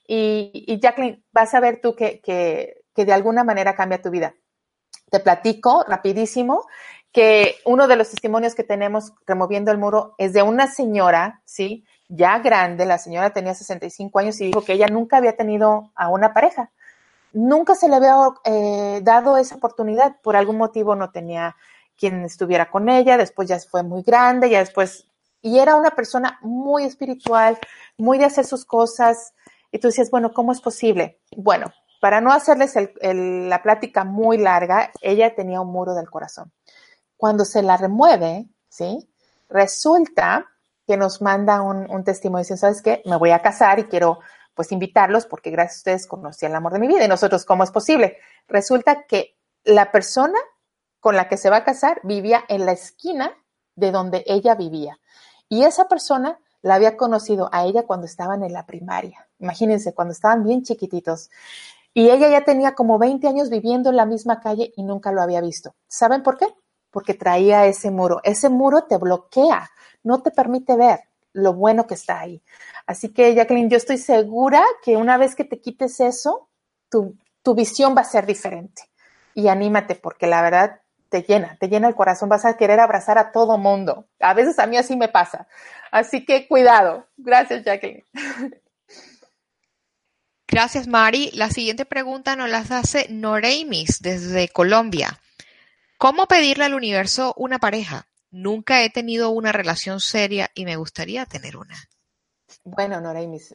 [0.05, 4.36] Y, Jacqueline, vas a ver tú que, que, que de alguna manera cambia tu vida.
[5.09, 6.65] Te platico rapidísimo
[7.12, 11.86] que uno de los testimonios que tenemos removiendo el muro es de una señora, ¿sí?
[12.07, 16.10] Ya grande, la señora tenía 65 años y dijo que ella nunca había tenido a
[16.10, 16.72] una pareja.
[17.34, 21.55] Nunca se le había eh, dado esa oportunidad, por algún motivo no tenía
[21.97, 25.05] quien estuviera con ella, después ya fue muy grande, ya después,
[25.41, 27.60] y era una persona muy espiritual,
[27.97, 29.34] muy de hacer sus cosas,
[29.72, 31.20] y tú decías, bueno, ¿cómo es posible?
[31.36, 36.51] Bueno, para no hacerles la plática muy larga, ella tenía un muro del corazón.
[37.20, 39.11] Cuando se la remueve, ¿sí?
[39.49, 40.45] Resulta
[40.88, 43.01] que nos manda un, testimonio diciendo, ¿sabes qué?
[43.03, 44.20] Me voy a casar y quiero
[44.53, 47.03] pues invitarlos porque gracias a ustedes conocí el amor de mi vida.
[47.03, 48.20] Y nosotros, ¿cómo es posible?
[48.47, 50.39] Resulta que la persona
[51.01, 53.34] con la que se va a casar vivía en la esquina
[53.76, 54.97] de donde ella vivía.
[55.49, 59.28] Y esa persona la había conocido a ella cuando estaban en la primaria.
[59.39, 61.32] Imagínense, cuando estaban bien chiquititos.
[61.93, 65.22] Y ella ya tenía como 20 años viviendo en la misma calle y nunca lo
[65.22, 65.76] había visto.
[65.89, 66.47] ¿Saben por qué?
[66.91, 68.21] Porque traía ese muro.
[68.23, 69.69] Ese muro te bloquea,
[70.03, 71.01] no te permite ver
[71.33, 72.41] lo bueno que está ahí.
[72.85, 76.49] Así que, Jacqueline, yo estoy segura que una vez que te quites eso,
[76.89, 77.15] tu,
[77.55, 78.83] visión va a ser diferente.
[79.33, 83.17] Y anímate, porque la verdad te llena, te llena el corazón, vas a querer abrazar
[83.17, 84.05] a todo mundo.
[84.19, 85.47] A veces a mí así me pasa.
[85.91, 87.07] Así que cuidado.
[87.17, 88.05] Gracias, Jacqueline.
[90.47, 91.31] Gracias, Mari.
[91.33, 95.19] La siguiente pregunta nos la hace Noreimis desde Colombia.
[95.99, 98.07] ¿Cómo pedirle al universo una pareja?
[98.31, 101.75] Nunca he tenido una relación seria y me gustaría tener una.
[102.63, 103.53] Bueno, Noraimis,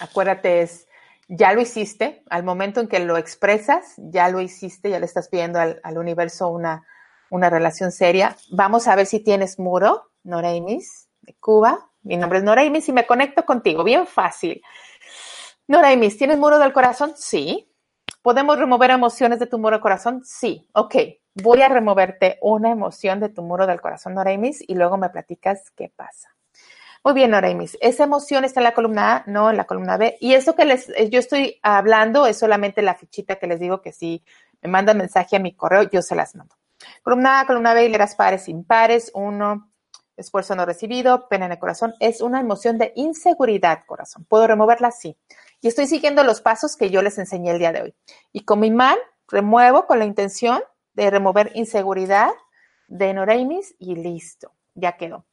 [0.00, 0.88] acuérdate, es,
[1.28, 5.28] ya lo hiciste, al momento en que lo expresas, ya lo hiciste, ya le estás
[5.28, 6.84] pidiendo al, universo una,
[7.30, 8.36] una relación seria.
[8.50, 11.92] Vamos a ver si tienes muro, Noraimis, de Cuba.
[12.02, 14.60] Mi nombre es Noraimis y me conecto contigo, bien fácil.
[15.68, 17.12] Noraimis, ¿tienes muro del corazón?
[17.16, 17.72] Sí.
[18.20, 20.24] ¿Podemos remover emociones de tu muro del corazón?
[20.24, 20.68] Sí.
[20.72, 20.96] Ok,
[21.34, 25.70] Voy a removerte una emoción de tu muro del corazón, Noremis, y luego me platicas
[25.70, 26.28] qué pasa.
[27.04, 27.76] Muy bien, Noremis.
[27.80, 30.16] Esa emoción está en la columna A, no en la columna B.
[30.20, 33.92] Y eso que les, yo estoy hablando es solamente la fichita que les digo que
[33.92, 34.22] si
[34.60, 36.54] me mandan mensaje a mi correo, yo se las mando.
[37.02, 39.72] Columna A, columna B, hileras pares, impares, uno,
[40.16, 41.94] esfuerzo no recibido, pena en el corazón.
[41.98, 44.24] Es una emoción de inseguridad, corazón.
[44.28, 44.90] ¿Puedo removerla?
[44.90, 45.16] Sí.
[45.60, 47.94] Y estoy siguiendo los pasos que yo les enseñé el día de hoy.
[48.32, 48.96] Y con mi imán,
[49.28, 50.62] remuevo con la intención
[50.94, 52.30] de remover inseguridad
[52.88, 55.26] de Noreimis y listo, ya quedó.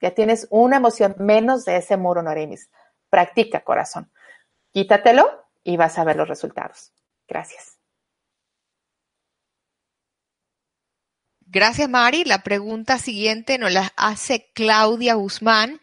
[0.00, 2.70] Ya tienes una emoción menos de ese muro Noreimis.
[3.08, 4.10] Practica, corazón.
[4.72, 6.92] Quítatelo y vas a ver los resultados.
[7.28, 7.78] Gracias.
[11.46, 12.24] Gracias, Mari.
[12.24, 15.80] La pregunta siguiente nos la hace Claudia Guzmán.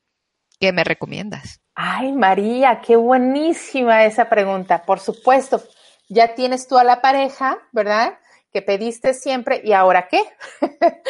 [0.59, 1.61] ¿Qué me recomiendas?
[1.73, 4.83] Ay, María, qué buenísima esa pregunta.
[4.83, 5.63] Por supuesto,
[6.09, 8.19] ya tienes tú a la pareja, ¿verdad?
[8.53, 10.21] Que pediste siempre y ahora qué?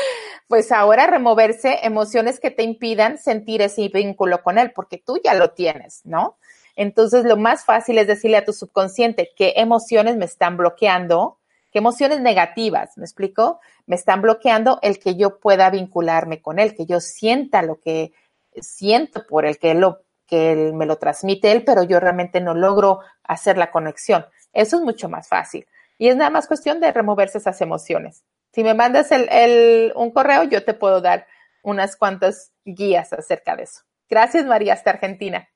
[0.48, 5.34] pues ahora removerse emociones que te impidan sentir ese vínculo con él, porque tú ya
[5.34, 6.38] lo tienes, ¿no?
[6.82, 11.38] Entonces, lo más fácil es decirle a tu subconsciente qué emociones me están bloqueando,
[11.74, 13.60] qué emociones negativas, ¿me explico?
[13.86, 18.14] Me están bloqueando el que yo pueda vincularme con él, que yo sienta lo que
[18.62, 22.40] siento por el que él, lo, que él me lo transmite él, pero yo realmente
[22.40, 24.26] no logro hacer la conexión.
[24.54, 25.68] Eso es mucho más fácil.
[25.98, 28.24] Y es nada más cuestión de removerse esas emociones.
[28.54, 31.28] Si me mandas el, un correo, yo te puedo dar
[31.62, 33.82] unas cuantas guías acerca de eso.
[34.10, 35.50] Gracias, María, hasta Argentina.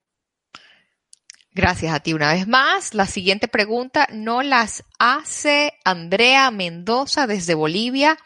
[1.56, 2.96] Gracias a ti una vez más.
[2.96, 8.18] La siguiente pregunta no las hace Andrea Mendoza desde Bolivia.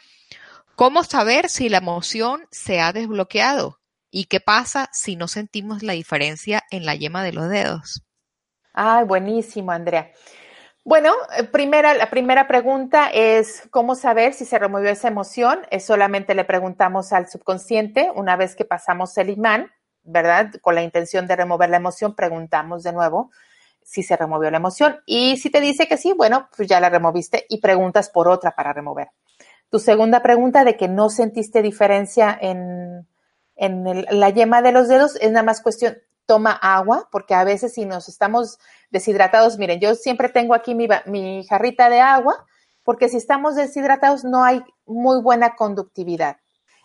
[0.76, 3.80] ¿Cómo saber si la emoción se ha desbloqueado?
[4.10, 8.02] ¿Y qué pasa si no sentimos la diferencia en la yema de los dedos?
[8.74, 10.10] Ay, buenísimo, Andrea.
[10.86, 15.60] Bueno, eh, primera, la primera pregunta es cómo saber si se removió esa emoción.
[15.70, 19.70] Es solamente le preguntamos al subconsciente una vez que pasamos el imán
[20.08, 20.52] ¿verdad?
[20.62, 23.30] Con la intención de remover la emoción, preguntamos de nuevo
[23.84, 25.00] si se removió la emoción.
[25.06, 28.56] Y si te dice que sí, bueno, pues ya la removiste y preguntas por otra
[28.56, 29.10] para remover.
[29.70, 33.08] Tu segunda pregunta de que no sentiste diferencia en,
[33.56, 37.86] la yema de los dedos es nada más cuestión, toma agua, porque a veces si
[37.86, 38.60] nos estamos
[38.92, 42.46] deshidratados, miren, yo siempre tengo aquí mi, mi jarrita de agua,
[42.84, 46.38] porque si estamos deshidratados no hay muy buena conductividad.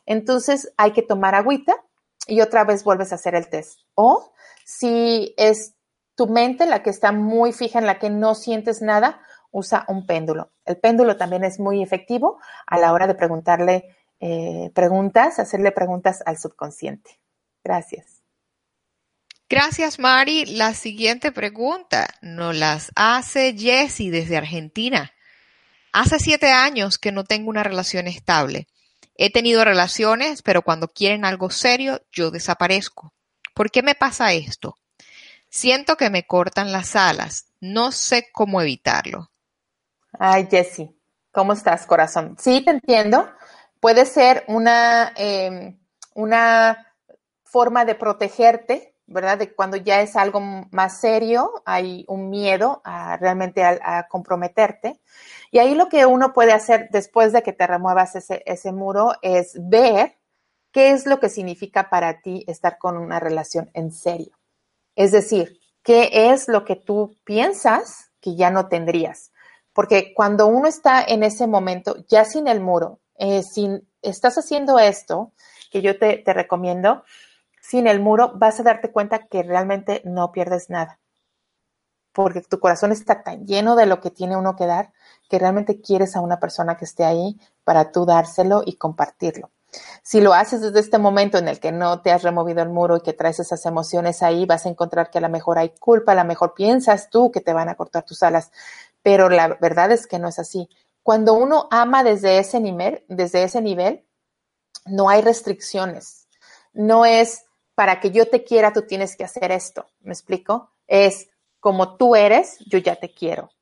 [0.07, 1.77] Entonces hay que tomar agüita
[2.27, 3.81] y otra vez vuelves a hacer el test.
[3.95, 4.33] O
[4.65, 5.75] si es
[6.15, 9.21] tu mente la que está muy fija en la que no sientes nada,
[9.51, 10.53] usa un péndulo.
[10.65, 16.23] El péndulo también es muy efectivo a la hora de preguntarle eh, preguntas, hacerle preguntas
[16.25, 17.21] al subconsciente.
[17.65, 18.23] Gracias.
[19.49, 20.47] Gracias, Mari.
[20.47, 25.13] La siguiente pregunta nos las hace Jessie desde Argentina.
[25.93, 28.67] Hace siete años que no tengo una relación estable.
[29.15, 33.13] He tenido relaciones, pero cuando quieren algo serio, yo desaparezco.
[33.55, 34.79] ¿Por qué me pasa esto?
[35.49, 37.47] Siento que me cortan las alas.
[37.61, 39.31] No sé cómo evitarlo.
[40.19, 40.97] Ay, Jessie,
[41.31, 42.37] ¿cómo estás, corazón?
[42.39, 43.29] Sí, te entiendo.
[43.81, 45.79] Puede ser una, em,
[46.15, 46.95] una
[47.45, 49.39] forma de protegerte, ¿verdad?
[49.39, 50.41] De cuando ya es algo
[50.71, 55.01] más serio, hay un miedo a realmente a comprometerte.
[55.53, 59.13] Y ahí lo que uno puede hacer después de que te remuevas ese, ese muro
[59.21, 60.17] es ver
[60.73, 64.35] qué es lo que significa para ti estar con una relación en serio.
[64.97, 69.31] Es decir, qué es lo que tú piensas que ya no tendrías.
[69.75, 74.79] Porque cuando uno está en ese momento, ya sin el muro, eh, sin, estás haciendo
[74.79, 75.33] esto,
[75.71, 77.05] que yo te, te recomiendo,
[77.61, 81.02] sin el muro, vas a darte cuenta que realmente no pierdes nada
[82.13, 84.93] porque tu corazón está tan lleno de lo que tiene uno que dar,
[85.29, 89.51] que realmente quieres a una persona que esté ahí para tú dárselo y compartirlo.
[90.03, 92.99] Si lo haces desde este momento en el que no te has removido el muro
[92.99, 96.13] y que traes esas emociones ahí, vas a encontrar que a lo mejor hay culpa,
[96.13, 98.51] a lo mejor piensas tú que te van a cortar tus alas,
[99.03, 100.69] pero la verdad es que no es así.
[101.03, 104.05] Cuando uno ama desde ese nivel, desde ese nivel,
[104.85, 106.29] no hay restricciones.
[106.75, 107.45] No es
[107.75, 109.87] para que yo te quiera, tú tienes que hacer esto.
[110.01, 110.71] ¿Me explico?
[110.87, 111.29] Es
[111.63, 113.53] como tú eres, yo ya te quiero.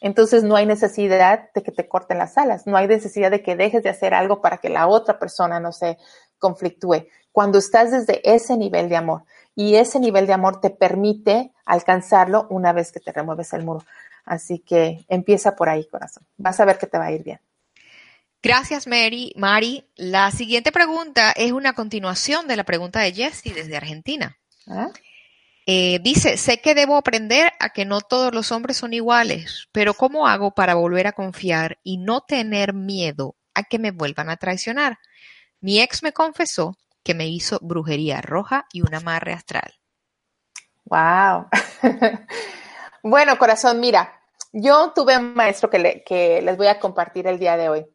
[0.00, 3.54] Entonces no hay necesidad de que te corten las alas, no hay necesidad de que
[3.54, 5.96] dejes de hacer algo para que la otra persona no se
[6.40, 7.06] conflictúe.
[7.30, 9.22] Cuando estás desde ese nivel de amor
[9.54, 13.84] y ese nivel de amor te permite alcanzarlo una vez que te remueves el muro.
[14.24, 16.26] Así que empieza por ahí, corazón.
[16.36, 17.40] Vas a ver que te va a ir bien.
[18.42, 19.32] Gracias, Mary.
[19.36, 24.36] Mari, la siguiente pregunta es una continuación de la pregunta de Jessie desde Argentina.
[24.66, 24.88] ¿Ah?
[25.68, 29.94] Eh, dice, sé que debo aprender a que no todos los hombres son iguales, pero
[29.94, 34.36] ¿cómo hago para volver a confiar y no tener miedo a que me vuelvan a
[34.36, 34.98] traicionar?
[35.60, 39.74] Mi ex me confesó que me hizo brujería roja y un amarre astral.
[40.84, 41.48] Wow.
[43.02, 44.20] bueno, corazón, mira,
[44.52, 47.86] yo tuve un maestro que, que les voy a compartir el día de hoy.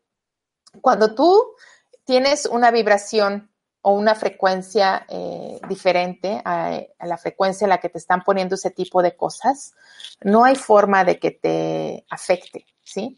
[0.81, 1.55] Cuando tú
[2.03, 3.50] tienes una vibración
[3.81, 8.71] o una frecuencia eh, diferente a, la frecuencia en la que te están poniendo ese
[8.71, 9.73] tipo de cosas,
[10.21, 13.17] no hay forma de que te afecte, ¿sí?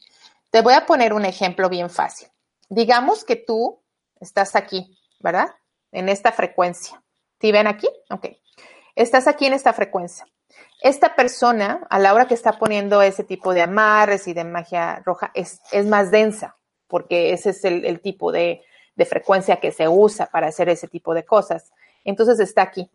[0.50, 2.30] Te voy a poner un ejemplo bien fácil.
[2.70, 3.82] Digamos que tú
[4.20, 5.48] estás aquí, ¿verdad?
[5.92, 7.04] En esta frecuencia.
[7.42, 7.90] ¿Sí ven aquí?
[8.10, 8.28] Ok.
[8.96, 10.26] Estás aquí en esta frecuencia.
[10.82, 15.02] Esta persona, a la hora que está poniendo ese tipo de amarres y de magia
[15.06, 16.58] roja, es, más densa,
[16.88, 18.64] porque ese es el, tipo de,
[18.96, 21.72] de frecuencia que se usa para hacer ese tipo de cosas.
[22.04, 22.90] Entonces está aquí.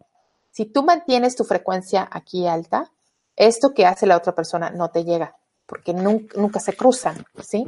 [0.51, 2.91] Si tú mantienes tu frecuencia aquí alta,
[3.37, 5.37] esto que hace la otra persona no te llega,
[5.67, 7.65] porque nunca, se cruzan, ¿sí?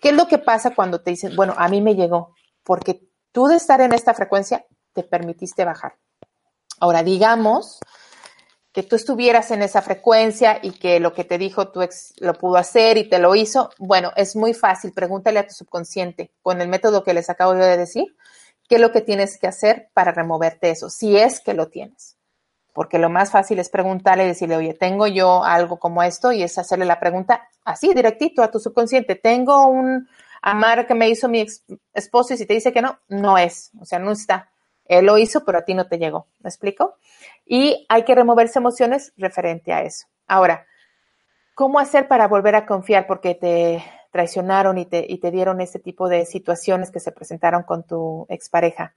[0.00, 2.34] ¿Qué es lo que pasa cuando te dicen, bueno, a mí me llegó?
[2.62, 5.96] Porque tú de estar en esta frecuencia te permitiste bajar.
[6.78, 7.80] Ahora, digamos
[8.72, 12.34] que tú estuvieras en esa frecuencia y que lo que te dijo tu ex lo
[12.34, 16.60] pudo hacer y te lo hizo, bueno, es muy fácil, pregúntale a tu subconsciente con
[16.60, 18.16] el método que les acabo de decir,
[18.68, 22.16] qué es lo que tienes que hacer para removerte eso, si es que lo tienes
[22.72, 26.42] porque lo más fácil es preguntarle y decirle, oye, tengo yo algo como esto y
[26.42, 29.16] es hacerle la pregunta así, directito a tu subconsciente.
[29.16, 30.08] Tengo un
[30.42, 31.46] amar que me hizo mi
[31.92, 34.50] esposo y si te dice que no, no es, o sea, no está.
[34.86, 36.26] Él lo hizo, pero a ti no te llegó.
[36.40, 36.96] ¿Me explico?
[37.50, 40.06] Y hay que removerse emociones referente a eso.
[40.28, 40.66] Ahora,
[41.54, 43.08] ¿cómo hacer para volver a confiar?
[43.08, 43.82] Porque te
[44.12, 48.26] traicionaron y te, y te dieron este tipo de situaciones que se presentaron con tu
[48.28, 48.94] expareja.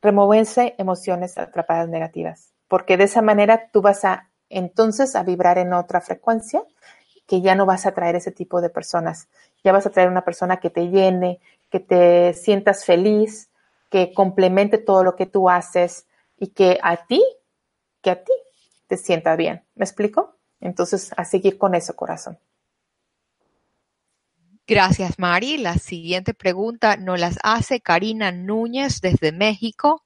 [0.00, 5.72] Removerse emociones atrapadas negativas porque de esa manera tú vas a entonces a vibrar en
[5.72, 6.62] otra frecuencia
[7.26, 9.28] que ya no vas a traer ese tipo de personas.
[9.64, 13.50] Ya vas a traer una persona que te llene, que te sientas feliz,
[13.90, 16.06] que complemente todo lo que tú haces
[16.38, 17.24] y que a ti,
[18.02, 18.32] que a ti
[18.86, 19.64] te sienta bien.
[19.74, 20.38] ¿Me explico?
[20.60, 22.38] Entonces, a seguir con eso, corazón.
[24.66, 25.58] Gracias, Mari.
[25.58, 30.04] La siguiente pregunta nos las hace Karina Núñez desde México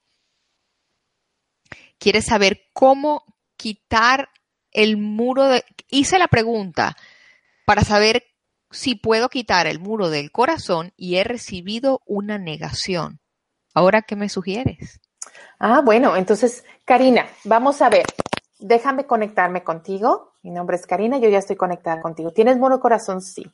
[1.98, 3.24] quiere saber cómo
[3.56, 4.28] quitar
[4.72, 5.64] el muro de...
[5.88, 6.96] Hice la pregunta
[7.64, 8.24] para saber
[8.70, 13.20] si puedo quitar el muro del corazón y he recibido una negación.
[13.72, 15.00] Ahora, ¿qué me sugieres?
[15.58, 18.04] Ah, bueno, entonces, Karina, vamos a ver.
[18.58, 20.34] Déjame conectarme contigo.
[20.42, 22.30] Mi nombre es Karina, yo ya estoy conectada contigo.
[22.30, 23.20] ¿Tienes muro de corazón?
[23.20, 23.44] Sí.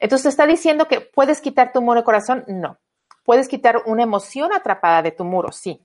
[0.00, 2.44] Entonces, ¿está diciendo que puedes quitar tu muro de corazón?
[2.48, 2.78] No.
[3.24, 5.52] ¿Puedes quitar una emoción atrapada de tu muro?
[5.52, 5.80] Sí.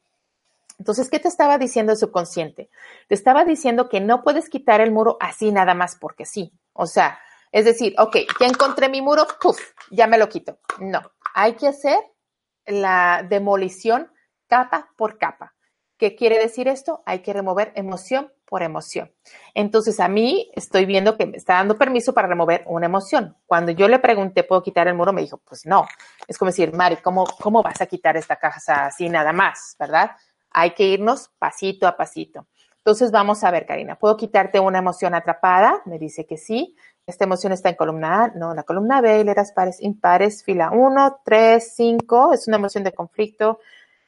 [0.79, 2.69] Entonces, ¿qué te estaba diciendo el subconsciente?
[3.07, 6.51] Te estaba diciendo que no puedes quitar el muro así nada más porque sí.
[6.73, 7.19] O sea,
[7.51, 9.59] es decir, ok, ya encontré mi muro, ¡puf!
[9.91, 10.59] Ya me lo quito.
[10.79, 11.01] No,
[11.33, 11.97] hay que hacer
[12.65, 14.11] la demolición
[14.47, 15.53] capa por capa.
[15.97, 17.01] ¿Qué quiere decir esto?
[17.05, 19.11] Hay que remover emoción por emoción.
[19.55, 23.35] Entonces, a mí estoy viendo que me está dando permiso para remover una emoción.
[23.45, 25.11] Cuando yo le pregunté, ¿puedo quitar el muro?
[25.11, 25.85] Me dijo, pues no.
[26.27, 29.75] Es como decir, Mari, ¿cómo, cómo vas a quitar esta casa así nada más?
[29.79, 30.11] ¿Verdad?
[30.51, 32.47] Hay que irnos pasito a pasito.
[32.77, 35.81] Entonces vamos a ver, Karina, ¿puedo quitarte una emoción atrapada?
[35.85, 36.75] Me dice que sí.
[37.05, 41.21] Esta emoción está en columna A, no, la columna B, hileras pares, impares, fila 1,
[41.23, 43.59] 3, 5, es una emoción de conflicto,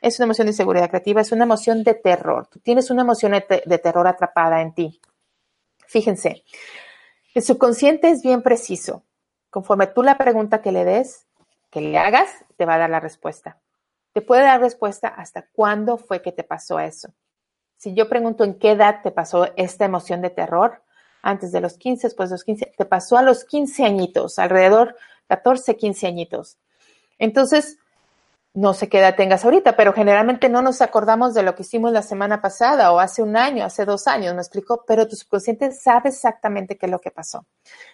[0.01, 2.47] es una emoción de inseguridad creativa, es una emoción de terror.
[2.47, 5.01] Tú tienes una emoción de, terror atrapada en ti.
[5.87, 6.43] Fíjense,
[7.33, 9.03] el subconsciente es bien preciso.
[9.49, 11.27] Conforme tú la pregunta que le des,
[11.69, 13.59] que le hagas, te va a dar la respuesta
[14.13, 17.13] te puede dar respuesta hasta cuándo fue que te pasó eso.
[17.77, 20.83] Si yo pregunto en qué edad te pasó esta emoción de terror,
[21.21, 24.95] antes de los 15, después de los 15, te pasó a los 15 añitos, alrededor
[25.27, 26.57] 14, 15 añitos.
[27.17, 27.77] Entonces,
[28.53, 31.91] no sé qué edad tengas ahorita, pero generalmente no nos acordamos de lo que hicimos
[31.91, 35.71] la semana pasada o hace un año, hace dos años, me explico, pero tu subconsciente
[35.71, 37.45] sabe exactamente qué es lo que pasó.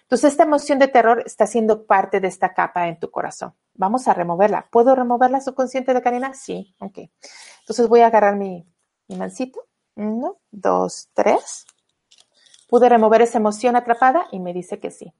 [0.02, 3.54] Entonces, esta emoción de terror está siendo parte de esta capa en tu corazón.
[3.74, 4.68] Vamos a removerla.
[4.70, 6.32] ¿Puedo removerla subconsciente de Karina?
[6.32, 6.98] Sí, ok.
[7.60, 8.66] Entonces voy a agarrar mi,
[9.08, 9.66] mi mancito.
[9.94, 11.66] Uno, dos, tres.
[12.68, 15.12] Pude remover esa emoción atrapada y me dice que sí.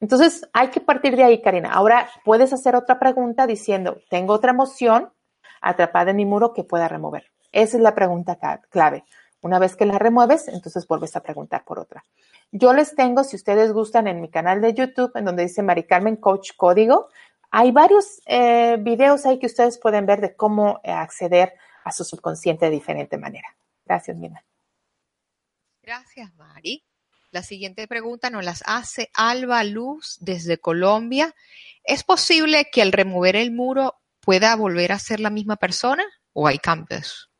[0.00, 1.72] Entonces, hay que partir de ahí, Karina.
[1.72, 5.12] Ahora puedes hacer otra pregunta diciendo, tengo otra emoción
[5.60, 7.32] atrapada en mi muro que pueda remover.
[7.52, 8.38] Esa es la pregunta
[8.70, 9.04] clave.
[9.40, 12.04] Una vez que la remueves, entonces vuelves a preguntar por otra.
[12.52, 15.84] Yo les tengo, si ustedes gustan, en mi canal de YouTube, en donde dice Mari
[15.84, 17.08] Carmen Coach Código,
[17.50, 22.04] hay varios eh, videos ahí que ustedes pueden ver de cómo eh, acceder a su
[22.04, 23.48] subconsciente de diferente manera.
[23.84, 24.44] Gracias, Mina.
[25.82, 26.85] Gracias, Mari.
[27.36, 31.34] La siguiente pregunta nos las hace Alba Luz desde Colombia.
[31.84, 36.46] ¿Es posible que al remover el muro pueda volver a ser la misma persona o
[36.46, 37.30] hay cambios?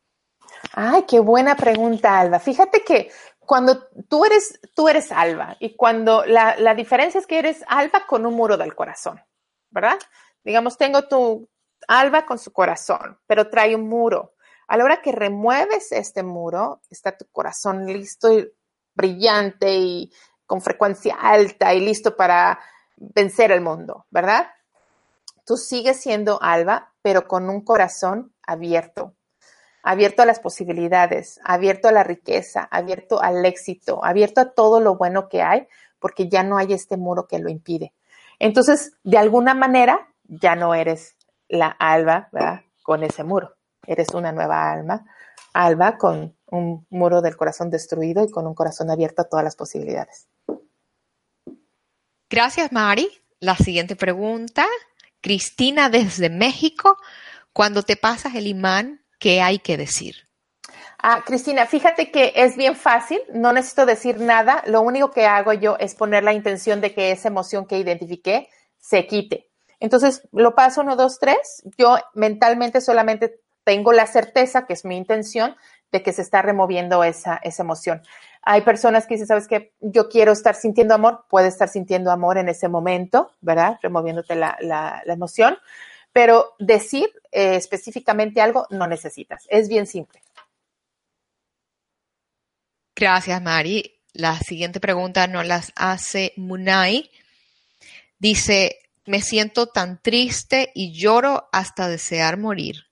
[0.75, 2.41] Ay, qué buena pregunta, Alba.
[2.41, 7.39] Fíjate que cuando tú eres, tú eres Alba y cuando la, la diferencia es que
[7.39, 9.19] eres Alba con un muro del corazón,
[9.71, 9.99] ¿verdad?
[10.45, 11.49] Digamos, tengo tu
[11.89, 14.35] Alba con su corazón, pero trae un muro.
[14.69, 18.53] A la hora que remueves este muro, está tu corazón listo y
[18.97, 20.11] brillante y
[20.47, 22.59] con frecuencia alta y listo para
[22.97, 24.49] vencer el mundo, ¿verdad?
[25.45, 29.13] Tú sigues siendo Alba, pero con un corazón abierto.
[29.83, 34.97] abierto a las posibilidades, abierto a la riqueza, abierto al éxito, abierto a todo lo
[34.97, 35.69] bueno que hay,
[36.01, 37.93] porque ya no hay este muro que lo impide.
[38.41, 41.17] Entonces, de alguna manera, ya no eres
[41.49, 42.63] la alba, ¿verdad?
[42.83, 43.56] Con ese muro.
[43.87, 45.05] Eres una nueva alma,
[45.53, 49.57] alba con un muro del corazón destruido y con un corazón abierto a todas las
[49.57, 50.29] posibilidades.
[52.29, 53.09] Gracias, Mari.
[53.41, 54.67] La siguiente pregunta.
[55.21, 56.99] Cristina desde México.
[57.53, 60.27] Cuando te pasas el imán, ¿qué hay que decir?
[60.99, 65.53] Ah, Cristina, fíjate que es bien fácil, no necesito decir nada, lo único que hago
[65.53, 69.51] yo es poner la intención de que esa emoción que identifiqué se quite.
[69.79, 74.97] Entonces, lo paso uno, dos, tres, yo mentalmente solamente tengo la certeza, que es mi
[74.97, 75.57] intención,
[75.91, 78.01] de que se está removiendo esa, esa emoción.
[78.43, 82.39] Hay personas que dicen, sabes que yo quiero estar sintiendo amor, puede estar sintiendo amor
[82.39, 83.77] en ese momento, ¿verdad?
[83.83, 85.59] Removiéndote la, la, emoción,
[86.13, 90.23] pero decir eh, específicamente algo no necesitas, es bien simple.
[92.95, 94.01] Gracias, Mari.
[94.13, 97.11] La siguiente pregunta nos las hace Munay.
[98.21, 102.86] Dice, me siento tan triste y lloro hasta desear morir.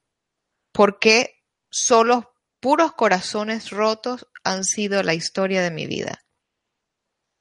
[0.75, 6.19] ¿Por qué solo puros corazones rotos han sido la historia de mi vida?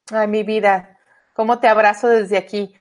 [0.09, 0.97] Ay, mi vida,
[1.33, 2.73] ¿cómo te abrazo desde aquí?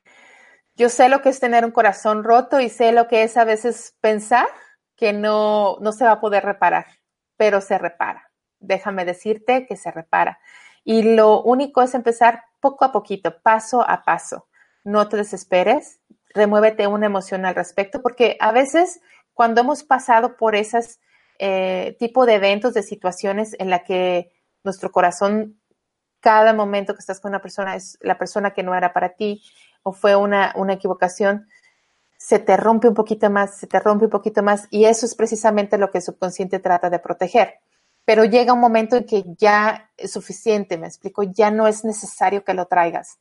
[0.76, 3.44] Yo sé lo que es tener un corazón roto y sé lo que es a
[3.44, 4.46] veces pensar
[4.94, 6.86] que no, no se va a poder reparar,
[7.36, 8.32] pero se repara
[8.62, 10.38] déjame decirte que se repara.
[10.84, 14.48] Y lo único es empezar poco a poquito, paso a paso.
[14.84, 16.00] No te desesperes,
[16.34, 19.00] remuévete una emoción al respecto, porque a veces
[19.34, 20.98] cuando hemos pasado por esos
[21.38, 24.32] eh, tipo de eventos, de situaciones en la que
[24.64, 25.60] nuestro corazón,
[26.20, 29.42] cada momento que estás con una persona es la persona que no era para ti
[29.82, 31.48] o fue una, una equivocación,
[32.16, 35.16] se te rompe un poquito más, se te rompe un poquito más y eso es
[35.16, 37.58] precisamente lo que el subconsciente trata de proteger
[38.04, 42.44] pero llega un momento en que ya es suficiente, me explico, ya no es necesario
[42.44, 43.18] que lo traigas.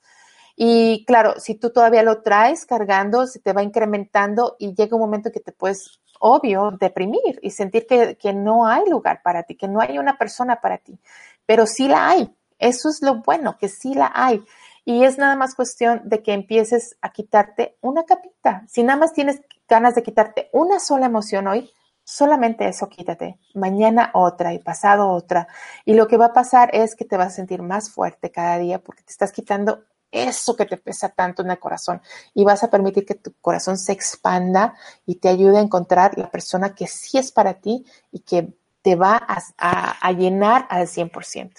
[0.55, 5.01] Y claro, si tú todavía lo traes cargando, se te va incrementando y llega un
[5.01, 9.43] momento en que te puedes, obvio, deprimir y sentir que, que no hay lugar para
[9.43, 10.97] ti, que no hay una persona para ti,
[11.45, 12.34] pero sí la hay.
[12.59, 14.43] Eso es lo bueno, que sí la hay.
[14.86, 18.63] Y es nada más cuestión de que empieces a quitarte una capita.
[18.67, 21.72] Si nada más tienes ganas de quitarte una sola emoción hoy,
[22.03, 23.38] Solamente eso quítate.
[23.53, 25.47] Mañana otra y pasado otra.
[25.86, 28.57] Y lo que va a pasar es que te vas a sentir más fuerte cada
[28.57, 32.01] día porque te estás quitando eso que te pesa tanto en el corazón
[32.34, 36.30] y vas a permitir que tu corazón se expanda y te ayude a encontrar la
[36.30, 39.22] persona que sí es para ti y que te va
[39.57, 41.53] a, llenar al 100%.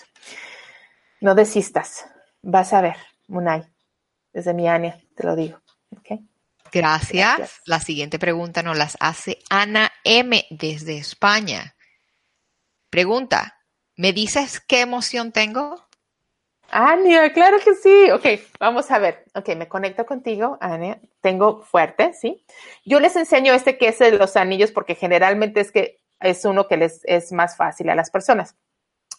[1.21, 2.07] No desistas.
[2.43, 2.97] Vas a ver,
[3.29, 3.63] Munay,
[4.33, 5.61] desde mi Ania, te lo digo.
[5.97, 6.27] ¿okay?
[6.73, 7.61] Gracias.
[7.65, 11.77] La siguiente pregunta nos las hace Ana M desde España.
[12.91, 13.59] Pregunta,
[13.97, 15.87] ¿me dices qué emoción tengo?
[16.75, 18.11] Ania, claro que sí.
[18.11, 18.25] Ok,
[18.59, 19.27] vamos a ver.
[19.35, 21.01] Ok, me conecto contigo, Ania.
[21.21, 22.47] Tengo fuerte, ¿sí?
[22.87, 26.69] Yo les enseño este que es de los anillos porque generalmente es que es uno
[26.69, 28.57] que les es más fácil a las personas.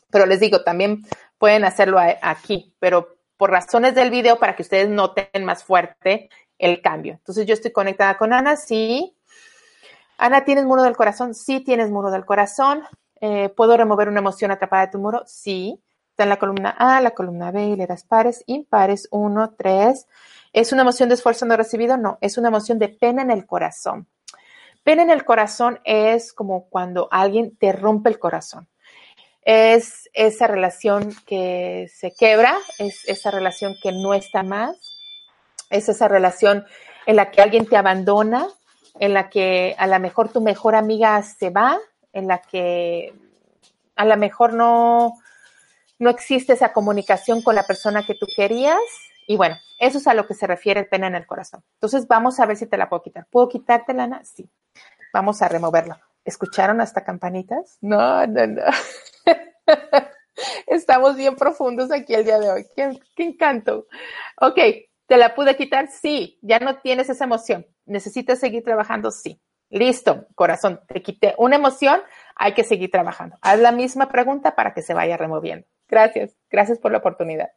[0.10, 1.04] Pero les digo, también
[1.38, 6.82] pueden hacerlo aquí, pero por razones del video, para que ustedes noten más fuerte el
[6.82, 7.14] cambio.
[7.14, 9.16] Entonces yo estoy conectada con Ana, sí.
[10.18, 11.36] Ana, ¿tienes muro del corazón?
[11.36, 12.84] Sí, tienes muro del corazón.
[13.22, 15.22] Eh, ¿Puedo remover una emoción atrapada de tu muro?
[15.28, 15.80] Sí.
[16.14, 20.06] Está en la columna A, la columna B, hileras pares, impares, uno, tres.
[20.54, 21.98] ¿Es una emoción de esfuerzo no recibido?
[21.98, 24.08] No, es una emoción de pena en el corazón.
[24.84, 28.70] Pena en el corazón es como cuando alguien te rompe el corazón.
[29.42, 34.78] Es esa relación que se quebra, es esa relación que no está más,
[35.72, 36.64] es esa relación
[37.08, 38.46] en la que alguien te abandona,
[39.00, 41.80] en la que a lo mejor tu mejor amiga se va,
[42.14, 43.16] en la que
[43.96, 45.16] a lo mejor no,
[46.04, 48.80] no existe esa comunicación con la persona que tú querías.
[49.28, 51.64] Y bueno, eso es a lo que se refiere el pena en el corazón.
[51.76, 53.26] Entonces vamos a ver si te la puedo quitar.
[53.32, 54.24] ¿Puedo quitarte, Lana?
[54.24, 54.50] Sí.
[55.14, 55.96] Vamos a removerlo.
[56.26, 57.78] ¿Escucharon hasta campanitas?
[57.82, 58.62] No, no, no.
[60.68, 62.66] Estamos bien profundos aquí el día de hoy.
[62.76, 63.88] Qué, qué encanto.
[64.42, 64.60] Ok,
[65.08, 65.90] ¿Te la pude quitar?
[65.90, 66.40] Sí.
[66.42, 67.68] ¿Ya no tienes esa emoción?
[67.86, 69.12] ¿Necesitas seguir trabajando?
[69.12, 69.40] Sí.
[69.70, 72.00] Listo, corazón, te quité una emoción,
[72.36, 73.38] hay que seguir trabajando.
[73.42, 75.66] Haz la misma pregunta para que se vaya removiendo.
[75.94, 77.52] Gracias, gracias por la oportunidad.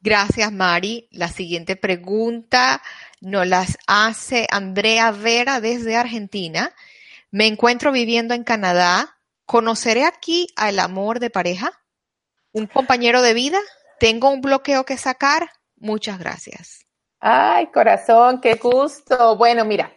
[0.00, 1.08] Gracias, Mari.
[1.10, 2.80] La siguiente pregunta
[3.20, 6.72] nos las hace Andrea Vera desde Argentina.
[7.32, 9.16] Me encuentro viviendo en Canadá.
[9.44, 11.72] ¿Conoceré aquí al amor de pareja?
[12.52, 13.58] ¿Un compañero de vida?
[13.98, 15.50] ¿Tengo un bloqueo que sacar?
[15.76, 16.86] Muchas gracias.
[17.18, 19.36] Ay, corazón, qué gusto.
[19.36, 19.92] Bueno, mira,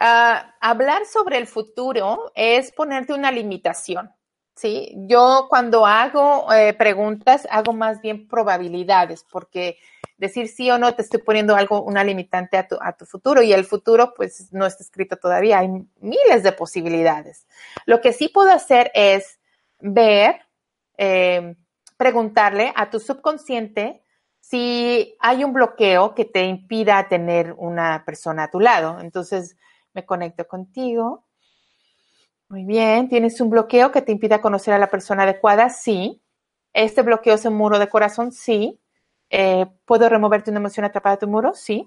[0.00, 4.12] Ah, hablar sobre el futuro es ponerte una limitación.
[4.56, 9.78] Sí, yo cuando hago eh, preguntas hago más bien probabilidades, porque
[10.16, 13.42] decir sí o no te estoy poniendo algo, una limitante a tu, a tu futuro
[13.42, 15.68] y el futuro pues no está escrito todavía, hay
[16.00, 17.46] miles de posibilidades.
[17.84, 19.40] Lo que sí puedo hacer es
[19.80, 20.40] ver,
[20.98, 21.56] eh,
[21.96, 24.02] preguntarle a tu subconsciente
[24.40, 29.00] si hay un bloqueo que te impida tener una persona a tu lado.
[29.00, 29.56] Entonces
[29.94, 31.24] me conecto contigo
[32.48, 35.70] muy bien, ¿tienes un bloqueo que te impida conocer a la persona adecuada?
[35.70, 36.22] Sí.
[36.72, 38.32] ¿Este bloqueo es un muro de corazón?
[38.32, 38.80] Sí.
[39.30, 41.54] Eh, ¿Puedo removerte una emoción atrapada de tu muro?
[41.54, 41.86] Sí.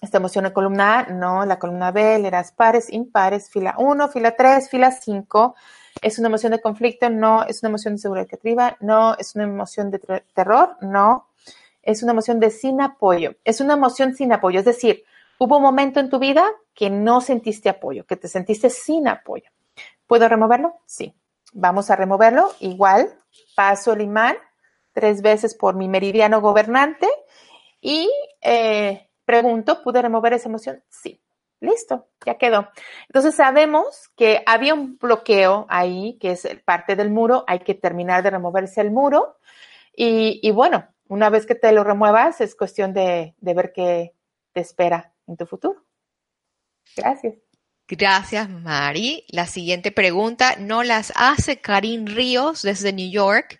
[0.00, 1.06] ¿Esta emoción en columna A?
[1.08, 1.44] No.
[1.44, 5.54] La columna B, leerás pares, impares, fila 1, fila 3, fila 5.
[6.00, 7.10] ¿Es una emoción de conflicto?
[7.10, 7.44] No.
[7.44, 8.76] ¿Es una emoción de seguridad creativa?
[8.80, 9.14] No.
[9.18, 9.98] ¿Es una emoción de
[10.34, 10.76] terror?
[10.80, 11.28] No.
[11.82, 13.34] ¿Es una emoción de sin apoyo?
[13.44, 14.60] Es una emoción sin apoyo.
[14.60, 15.04] Es decir,
[15.38, 19.50] hubo un momento en tu vida que no sentiste apoyo, que te sentiste sin apoyo.
[20.12, 20.78] ¿Puedo removerlo?
[20.84, 21.14] Sí.
[21.54, 22.52] Vamos a removerlo.
[22.60, 23.18] Igual,
[23.56, 24.36] paso el imán
[24.92, 27.08] tres veces por mi meridiano gobernante
[27.80, 28.10] y
[28.42, 30.84] eh, pregunto, ¿pude remover esa emoción?
[30.90, 31.18] Sí.
[31.60, 32.68] Listo, ya quedó.
[33.06, 38.22] Entonces sabemos que había un bloqueo ahí, que es parte del muro, hay que terminar
[38.22, 39.38] de removerse el muro.
[39.96, 44.14] Y, bueno, una vez que te lo remuevas, es cuestión de, de ver qué
[44.52, 45.82] te espera en tu futuro.
[46.98, 47.51] Gracias.
[47.94, 49.26] Gracias, Mari.
[49.28, 53.58] La siguiente pregunta no las hace Karin Ríos desde New York.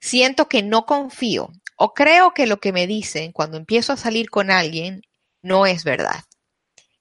[0.00, 4.30] Siento que no confío o creo que lo que me dicen cuando empiezo a salir
[4.30, 5.02] con alguien
[5.42, 6.24] no es verdad.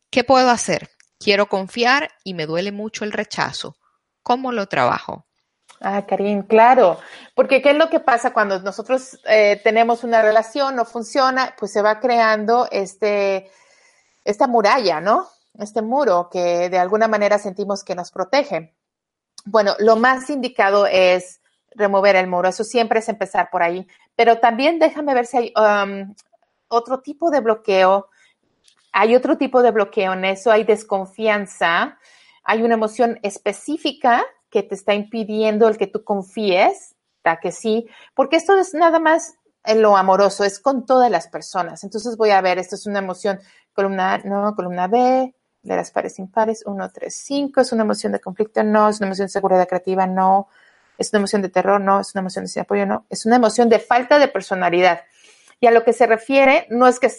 [0.10, 0.90] ¿Qué puedo hacer?
[1.18, 3.78] Quiero confiar y me duele mucho el rechazo.
[4.22, 5.26] ¿Cómo lo trabajo?
[5.80, 7.00] Ah, Karin, claro,
[7.34, 11.72] porque ¿qué es lo que pasa cuando nosotros eh, tenemos una relación, no funciona, pues
[11.72, 13.50] se va creando este,
[14.26, 15.30] esta muralla, ¿no?
[15.60, 18.76] Este muro que de alguna manera sentimos que nos protege.
[19.46, 21.42] Bueno, lo más indicado es
[21.72, 25.54] remover el muro, eso siempre es empezar por ahí, pero también déjame ver si hay
[25.56, 26.14] um,
[26.68, 28.10] otro tipo de bloqueo,
[28.92, 30.14] hay otro tipo de bloqueo.
[30.14, 32.00] En eso, hay desconfianza,
[32.44, 36.96] hay una emoción específica que te está impidiendo el que tú confíes,
[37.36, 39.36] que sí, porque esto es nada más
[39.66, 41.84] en lo amoroso, es con todas las personas.
[41.84, 43.40] Entonces voy a ver, esto es una emoción
[43.74, 45.36] columna no, columna B,
[45.68, 49.08] de las pares impares, 1, 3, 5, es una emoción de conflicto, no, es una
[49.08, 50.48] emoción de seguridad creativa, no,
[50.98, 53.36] es una emoción de terror, no, es una emoción de sin apoyo, no, es una
[53.36, 55.02] emoción de falta de personalidad.
[55.60, 57.12] Y a lo que se refiere, no es que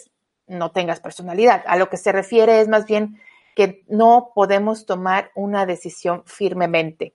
[0.47, 3.19] no tengas personalidad, a lo que se refiere es más bien
[3.55, 7.13] que no podemos tomar una decisión firmemente.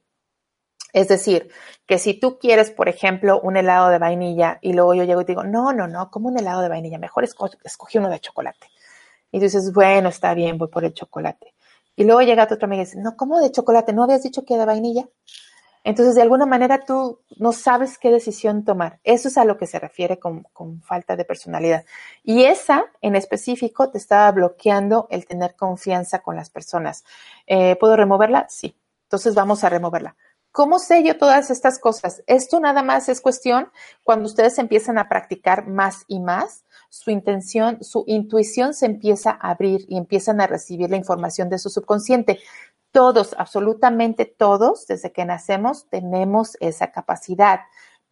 [0.92, 1.50] Es decir,
[1.86, 5.24] que si tú quieres, por ejemplo, un helado de vainilla y luego yo llego y
[5.24, 8.68] te digo, no, no, no, como un helado de vainilla, mejor escogí uno de chocolate.
[9.34, 11.54] Y dices, bueno, está bien, voy por el chocolate.
[11.96, 13.92] Y luego llega tu otra amiga y dice, no, ¿cómo de chocolate?
[13.92, 15.08] ¿No habías dicho que de vainilla?
[15.82, 19.00] Entonces, de alguna manera tú no sabes qué decisión tomar.
[19.02, 20.46] Eso es a lo que se refiere con,
[20.82, 21.84] falta de personalidad.
[22.22, 27.02] Y esa, en específico, te estaba bloqueando el tener confianza con las personas.
[27.48, 28.46] Eh, ¿Puedo removerla?
[28.48, 28.76] Sí.
[29.06, 30.14] Entonces, vamos a removerla.
[30.52, 32.22] ¿Cómo sé yo todas estas cosas?
[32.28, 33.72] Esto nada más es cuestión
[34.04, 36.63] cuando ustedes empiezan a practicar más y más
[36.94, 41.58] su intención, su intuición se empieza a abrir y empiezan a recibir la información de
[41.58, 42.38] su subconsciente.
[42.92, 47.62] Todos, absolutamente todos, desde que nacemos, tenemos esa capacidad,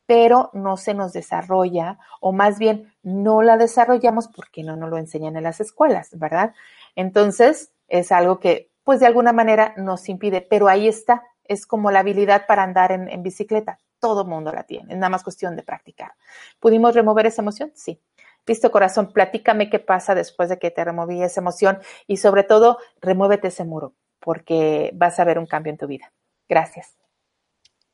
[0.05, 4.99] pero no se nos desarrolla, o más bien no la desarrollamos porque no nos lo
[4.99, 6.53] enseñan en las escuelas, ¿verdad?
[6.97, 11.93] Entonces, es algo que, pues de alguna manera nos impide, pero ahí está, es como
[11.93, 13.78] la habilidad para andar en, bicicleta.
[14.01, 16.14] Todo mundo la tiene, es nada más cuestión de practicar.
[16.59, 17.70] ¿Pudimos remover esa emoción?
[17.76, 18.01] Sí.
[18.47, 22.78] Listo, corazón, platícame qué pasa después de que te removí esa emoción y sobre todo,
[23.01, 26.12] remuévete ese muro porque vas a ver un cambio en tu vida.
[26.49, 26.97] Gracias.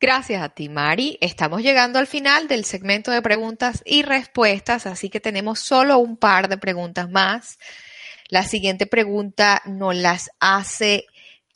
[0.01, 1.18] Gracias a ti, Mari.
[1.20, 6.16] Estamos llegando al final del segmento de preguntas y respuestas, así que tenemos solo un
[6.16, 7.59] par de preguntas más.
[8.28, 11.07] La siguiente pregunta nos las hace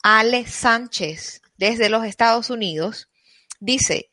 [0.01, 3.09] Ale Sánchez desde los Estados Unidos.
[3.61, 4.09] Dice,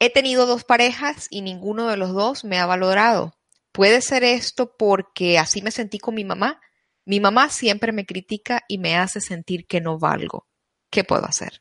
[0.00, 3.37] he tenido dos parejas y ninguno de los dos me ha valorado.
[3.78, 6.60] Puede ser esto porque así me sentí con mi mamá.
[7.04, 10.48] Mi mamá siempre me critica y me hace sentir que no valgo.
[10.90, 11.60] ¿Qué puedo hacer?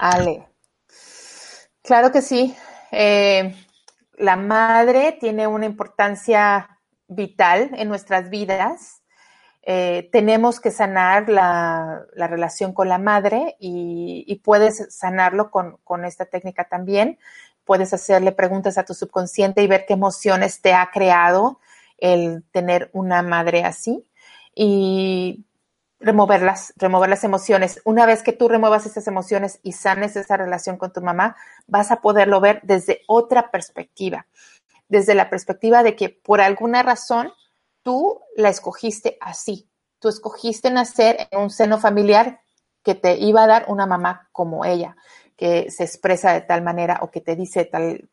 [0.00, 0.48] Ale.
[1.82, 2.56] Claro que sí.
[2.90, 3.54] Eh,
[4.14, 9.02] la madre tiene una importancia vital en nuestras vidas.
[9.60, 16.24] Eh, tenemos que sanar la, relación con la madre y, puedes sanarlo con, con, esta
[16.24, 17.18] técnica también
[17.70, 21.60] puedes hacerle preguntas a tu subconsciente y ver qué emociones te ha creado
[21.98, 24.04] el tener una madre así.
[24.56, 25.44] Y
[26.00, 27.80] removerlas, remover las emociones.
[27.84, 31.36] Una vez que tú remuevas esas emociones y sanes esa relación con tu mamá,
[31.68, 34.26] vas a poderlo ver desde otra perspectiva,
[34.88, 37.32] desde la perspectiva de que por alguna razón
[37.84, 39.70] tú la escogiste así.
[40.00, 42.40] Tú escogiste nacer en un seno familiar
[42.82, 44.96] que te iba a dar una mamá como ella,
[45.40, 47.64] que se expresa de tal manera o que te dice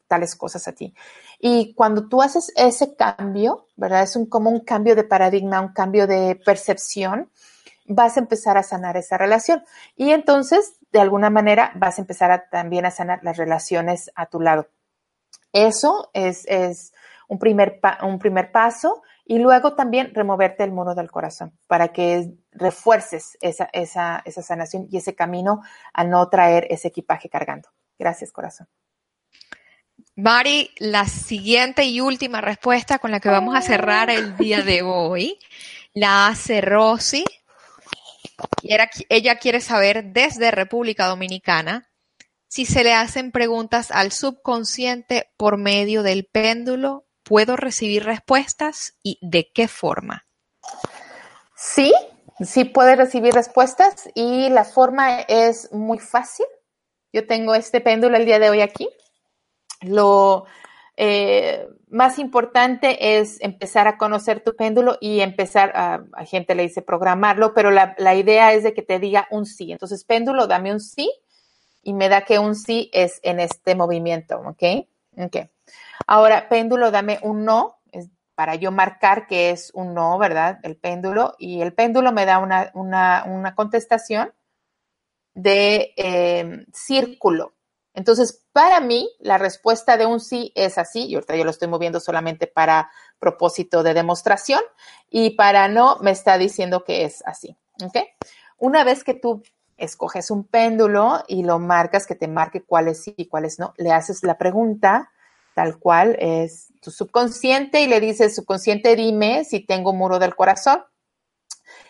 [0.07, 0.93] tales cosas a ti.
[1.41, 4.03] Y cuando tú haces ese cambio, ¿verdad?
[4.03, 7.29] Es un, como un cambio de paradigma, un cambio de percepción,
[7.85, 9.61] vas a empezar a sanar esa relación.
[9.97, 14.39] Y entonces, de alguna manera, vas a empezar también a sanar las relaciones a tu
[14.39, 14.69] lado.
[15.51, 16.93] Eso es,
[17.27, 22.33] un, primer un primer paso y luego también removerte el muro del corazón para que
[22.51, 25.61] refuerces esa, esa, esa sanación y ese camino
[25.93, 27.69] a no traer ese equipaje cargando.
[27.99, 28.67] Gracias, corazón.
[30.15, 34.81] Mari, la siguiente y última respuesta con la que vamos a cerrar el día de
[34.81, 35.37] hoy
[35.93, 37.25] la hace Rosy
[39.09, 41.89] ella quiere saber desde República Dominicana
[42.47, 49.19] si se le hacen preguntas al subconsciente por medio del péndulo, ¿puedo recibir respuestas y
[49.21, 50.25] de qué forma?
[51.55, 51.93] Sí,
[52.39, 56.45] sí puede recibir respuestas y la forma es muy fácil.
[57.11, 58.89] Yo tengo este péndulo el día de hoy aquí.
[59.81, 60.45] Lo,
[60.95, 66.63] eh, más importante es empezar a conocer tu péndulo y empezar, a, a gente le
[66.63, 69.71] dice programarlo, pero la, la, idea es de que te diga un sí.
[69.71, 71.11] Entonces, péndulo, dame un sí
[71.83, 74.63] y me da que un sí es en este movimiento, ¿ok?
[75.17, 75.37] Ok.
[76.07, 80.59] Ahora, péndulo, dame un no, es para yo marcar que es un no, ¿verdad?
[80.63, 84.33] El péndulo, y el péndulo me da una, una, una contestación
[85.33, 87.53] de eh, círculo.
[87.93, 91.67] Entonces, para mí, la respuesta de un sí es así, y ahorita yo lo estoy
[91.67, 92.89] moviendo solamente para
[93.19, 94.61] propósito de demostración,
[95.09, 97.57] y para no me está diciendo que es así.
[97.83, 97.97] ¿Ok?
[98.57, 99.43] Una vez que tú
[99.75, 103.91] escoges un péndulo y lo marcas, que te marque cuáles sí y cuáles no, le
[103.91, 105.11] haces la pregunta
[105.57, 110.83] tal cual es tu subconsciente y le dices, subconsciente, dime si tengo muro del corazón.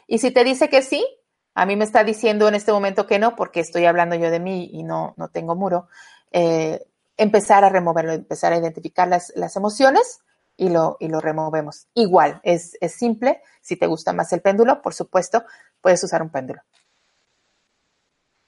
[0.07, 1.05] Y si te dice que sí,
[1.53, 4.39] a mí me está diciendo en este momento que no, porque estoy hablando yo de
[4.39, 5.89] mí y no, no tengo muro.
[6.31, 6.81] Eh,
[7.17, 10.21] empezar a removerlo, empezar a identificar las, las emociones
[10.55, 11.87] y lo, y lo removemos.
[11.93, 13.41] Igual, es, es simple.
[13.59, 15.43] Si te gusta más el péndulo, por supuesto,
[15.81, 16.61] puedes usar un péndulo.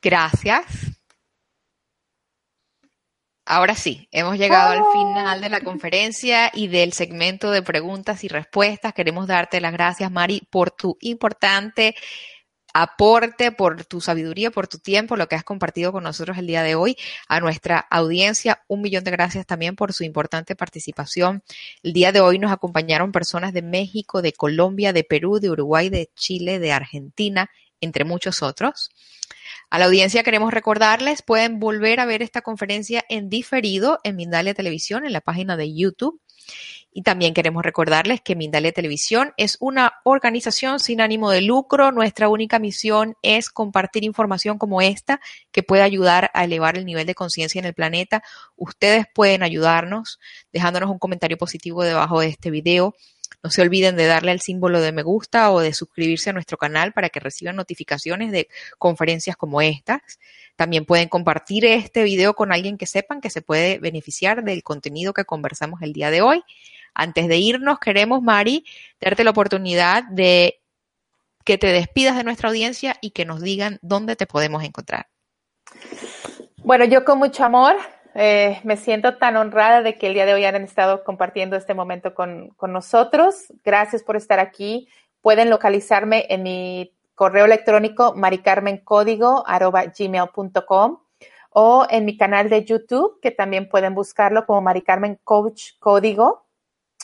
[0.02, 0.89] Gracias.
[3.52, 8.28] Ahora sí, hemos llegado al final de la conferencia y del segmento de preguntas y
[8.28, 8.94] respuestas.
[8.94, 11.96] Queremos darte las gracias, Mari, por tu importante
[12.76, 16.62] aporte, por tu sabiduría, por tu tiempo, lo que has compartido con nosotros el día
[16.62, 16.96] de hoy.
[17.28, 21.42] A nuestra audiencia, un millón de gracias también por su importante participación.
[21.82, 25.90] El día de hoy nos acompañaron personas de México, de Colombia, de Perú, de Uruguay,
[25.90, 27.50] de Chile, de Argentina,
[27.82, 28.92] entre muchos otros.
[29.70, 34.56] A la audiencia queremos recordarles, pueden volver a ver esta conferencia en diferido en Mindalia
[34.56, 36.20] Televisión, en la página de YouTube.
[36.92, 41.92] Y también queremos recordarles que Mindalia Televisión es una organización sin ánimo de lucro.
[41.92, 47.06] Nuestra única misión es compartir información como esta que puede ayudar a elevar el nivel
[47.06, 48.24] de conciencia en el planeta.
[48.56, 50.20] Ustedes pueden ayudarnos
[50.52, 52.96] dejándonos un comentario positivo debajo de este video
[53.42, 56.58] no se olviden de darle al símbolo de me gusta o de suscribirse a nuestro
[56.58, 60.20] canal para que reciban notificaciones de conferencias como estas.
[60.56, 65.14] También pueden compartir este video con alguien que sepan que se puede beneficiar del contenido
[65.14, 66.44] que conversamos el día de hoy.
[66.94, 68.66] Antes de irnos, queremos, Mari,
[69.00, 70.60] darte la oportunidad de
[71.46, 75.08] que te despidas de nuestra audiencia y que nos digan dónde te podemos encontrar.
[76.58, 77.78] Bueno, yo con mucho amor
[78.16, 81.74] eh, me siento tan honrada de que el día de hoy hayan estado compartiendo este
[81.74, 83.54] momento con, nosotros.
[83.64, 84.88] Gracias por estar aquí.
[85.22, 91.00] Pueden localizarme en mi correo electrónico maricarmencódigo.gmail.com
[91.52, 96.46] o en mi canal de YouTube, que también pueden buscarlo como Maricarmen Coach Código.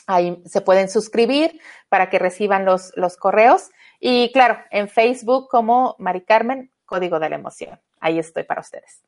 [0.06, 3.70] Ahí se pueden suscribir para que reciban los, los correos.
[4.00, 7.80] Y claro, en Facebook como Maricarmen Código de la Emoción.
[8.00, 9.05] Ahí estoy para ustedes.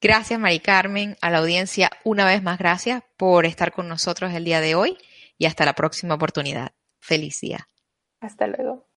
[0.00, 1.16] Gracias, Mari Carmen.
[1.20, 4.96] A la audiencia, una vez más, gracias por estar con nosotros el día de hoy
[5.36, 6.72] y hasta la próxima oportunidad.
[7.00, 7.68] Feliz día.
[8.20, 8.89] Hasta luego.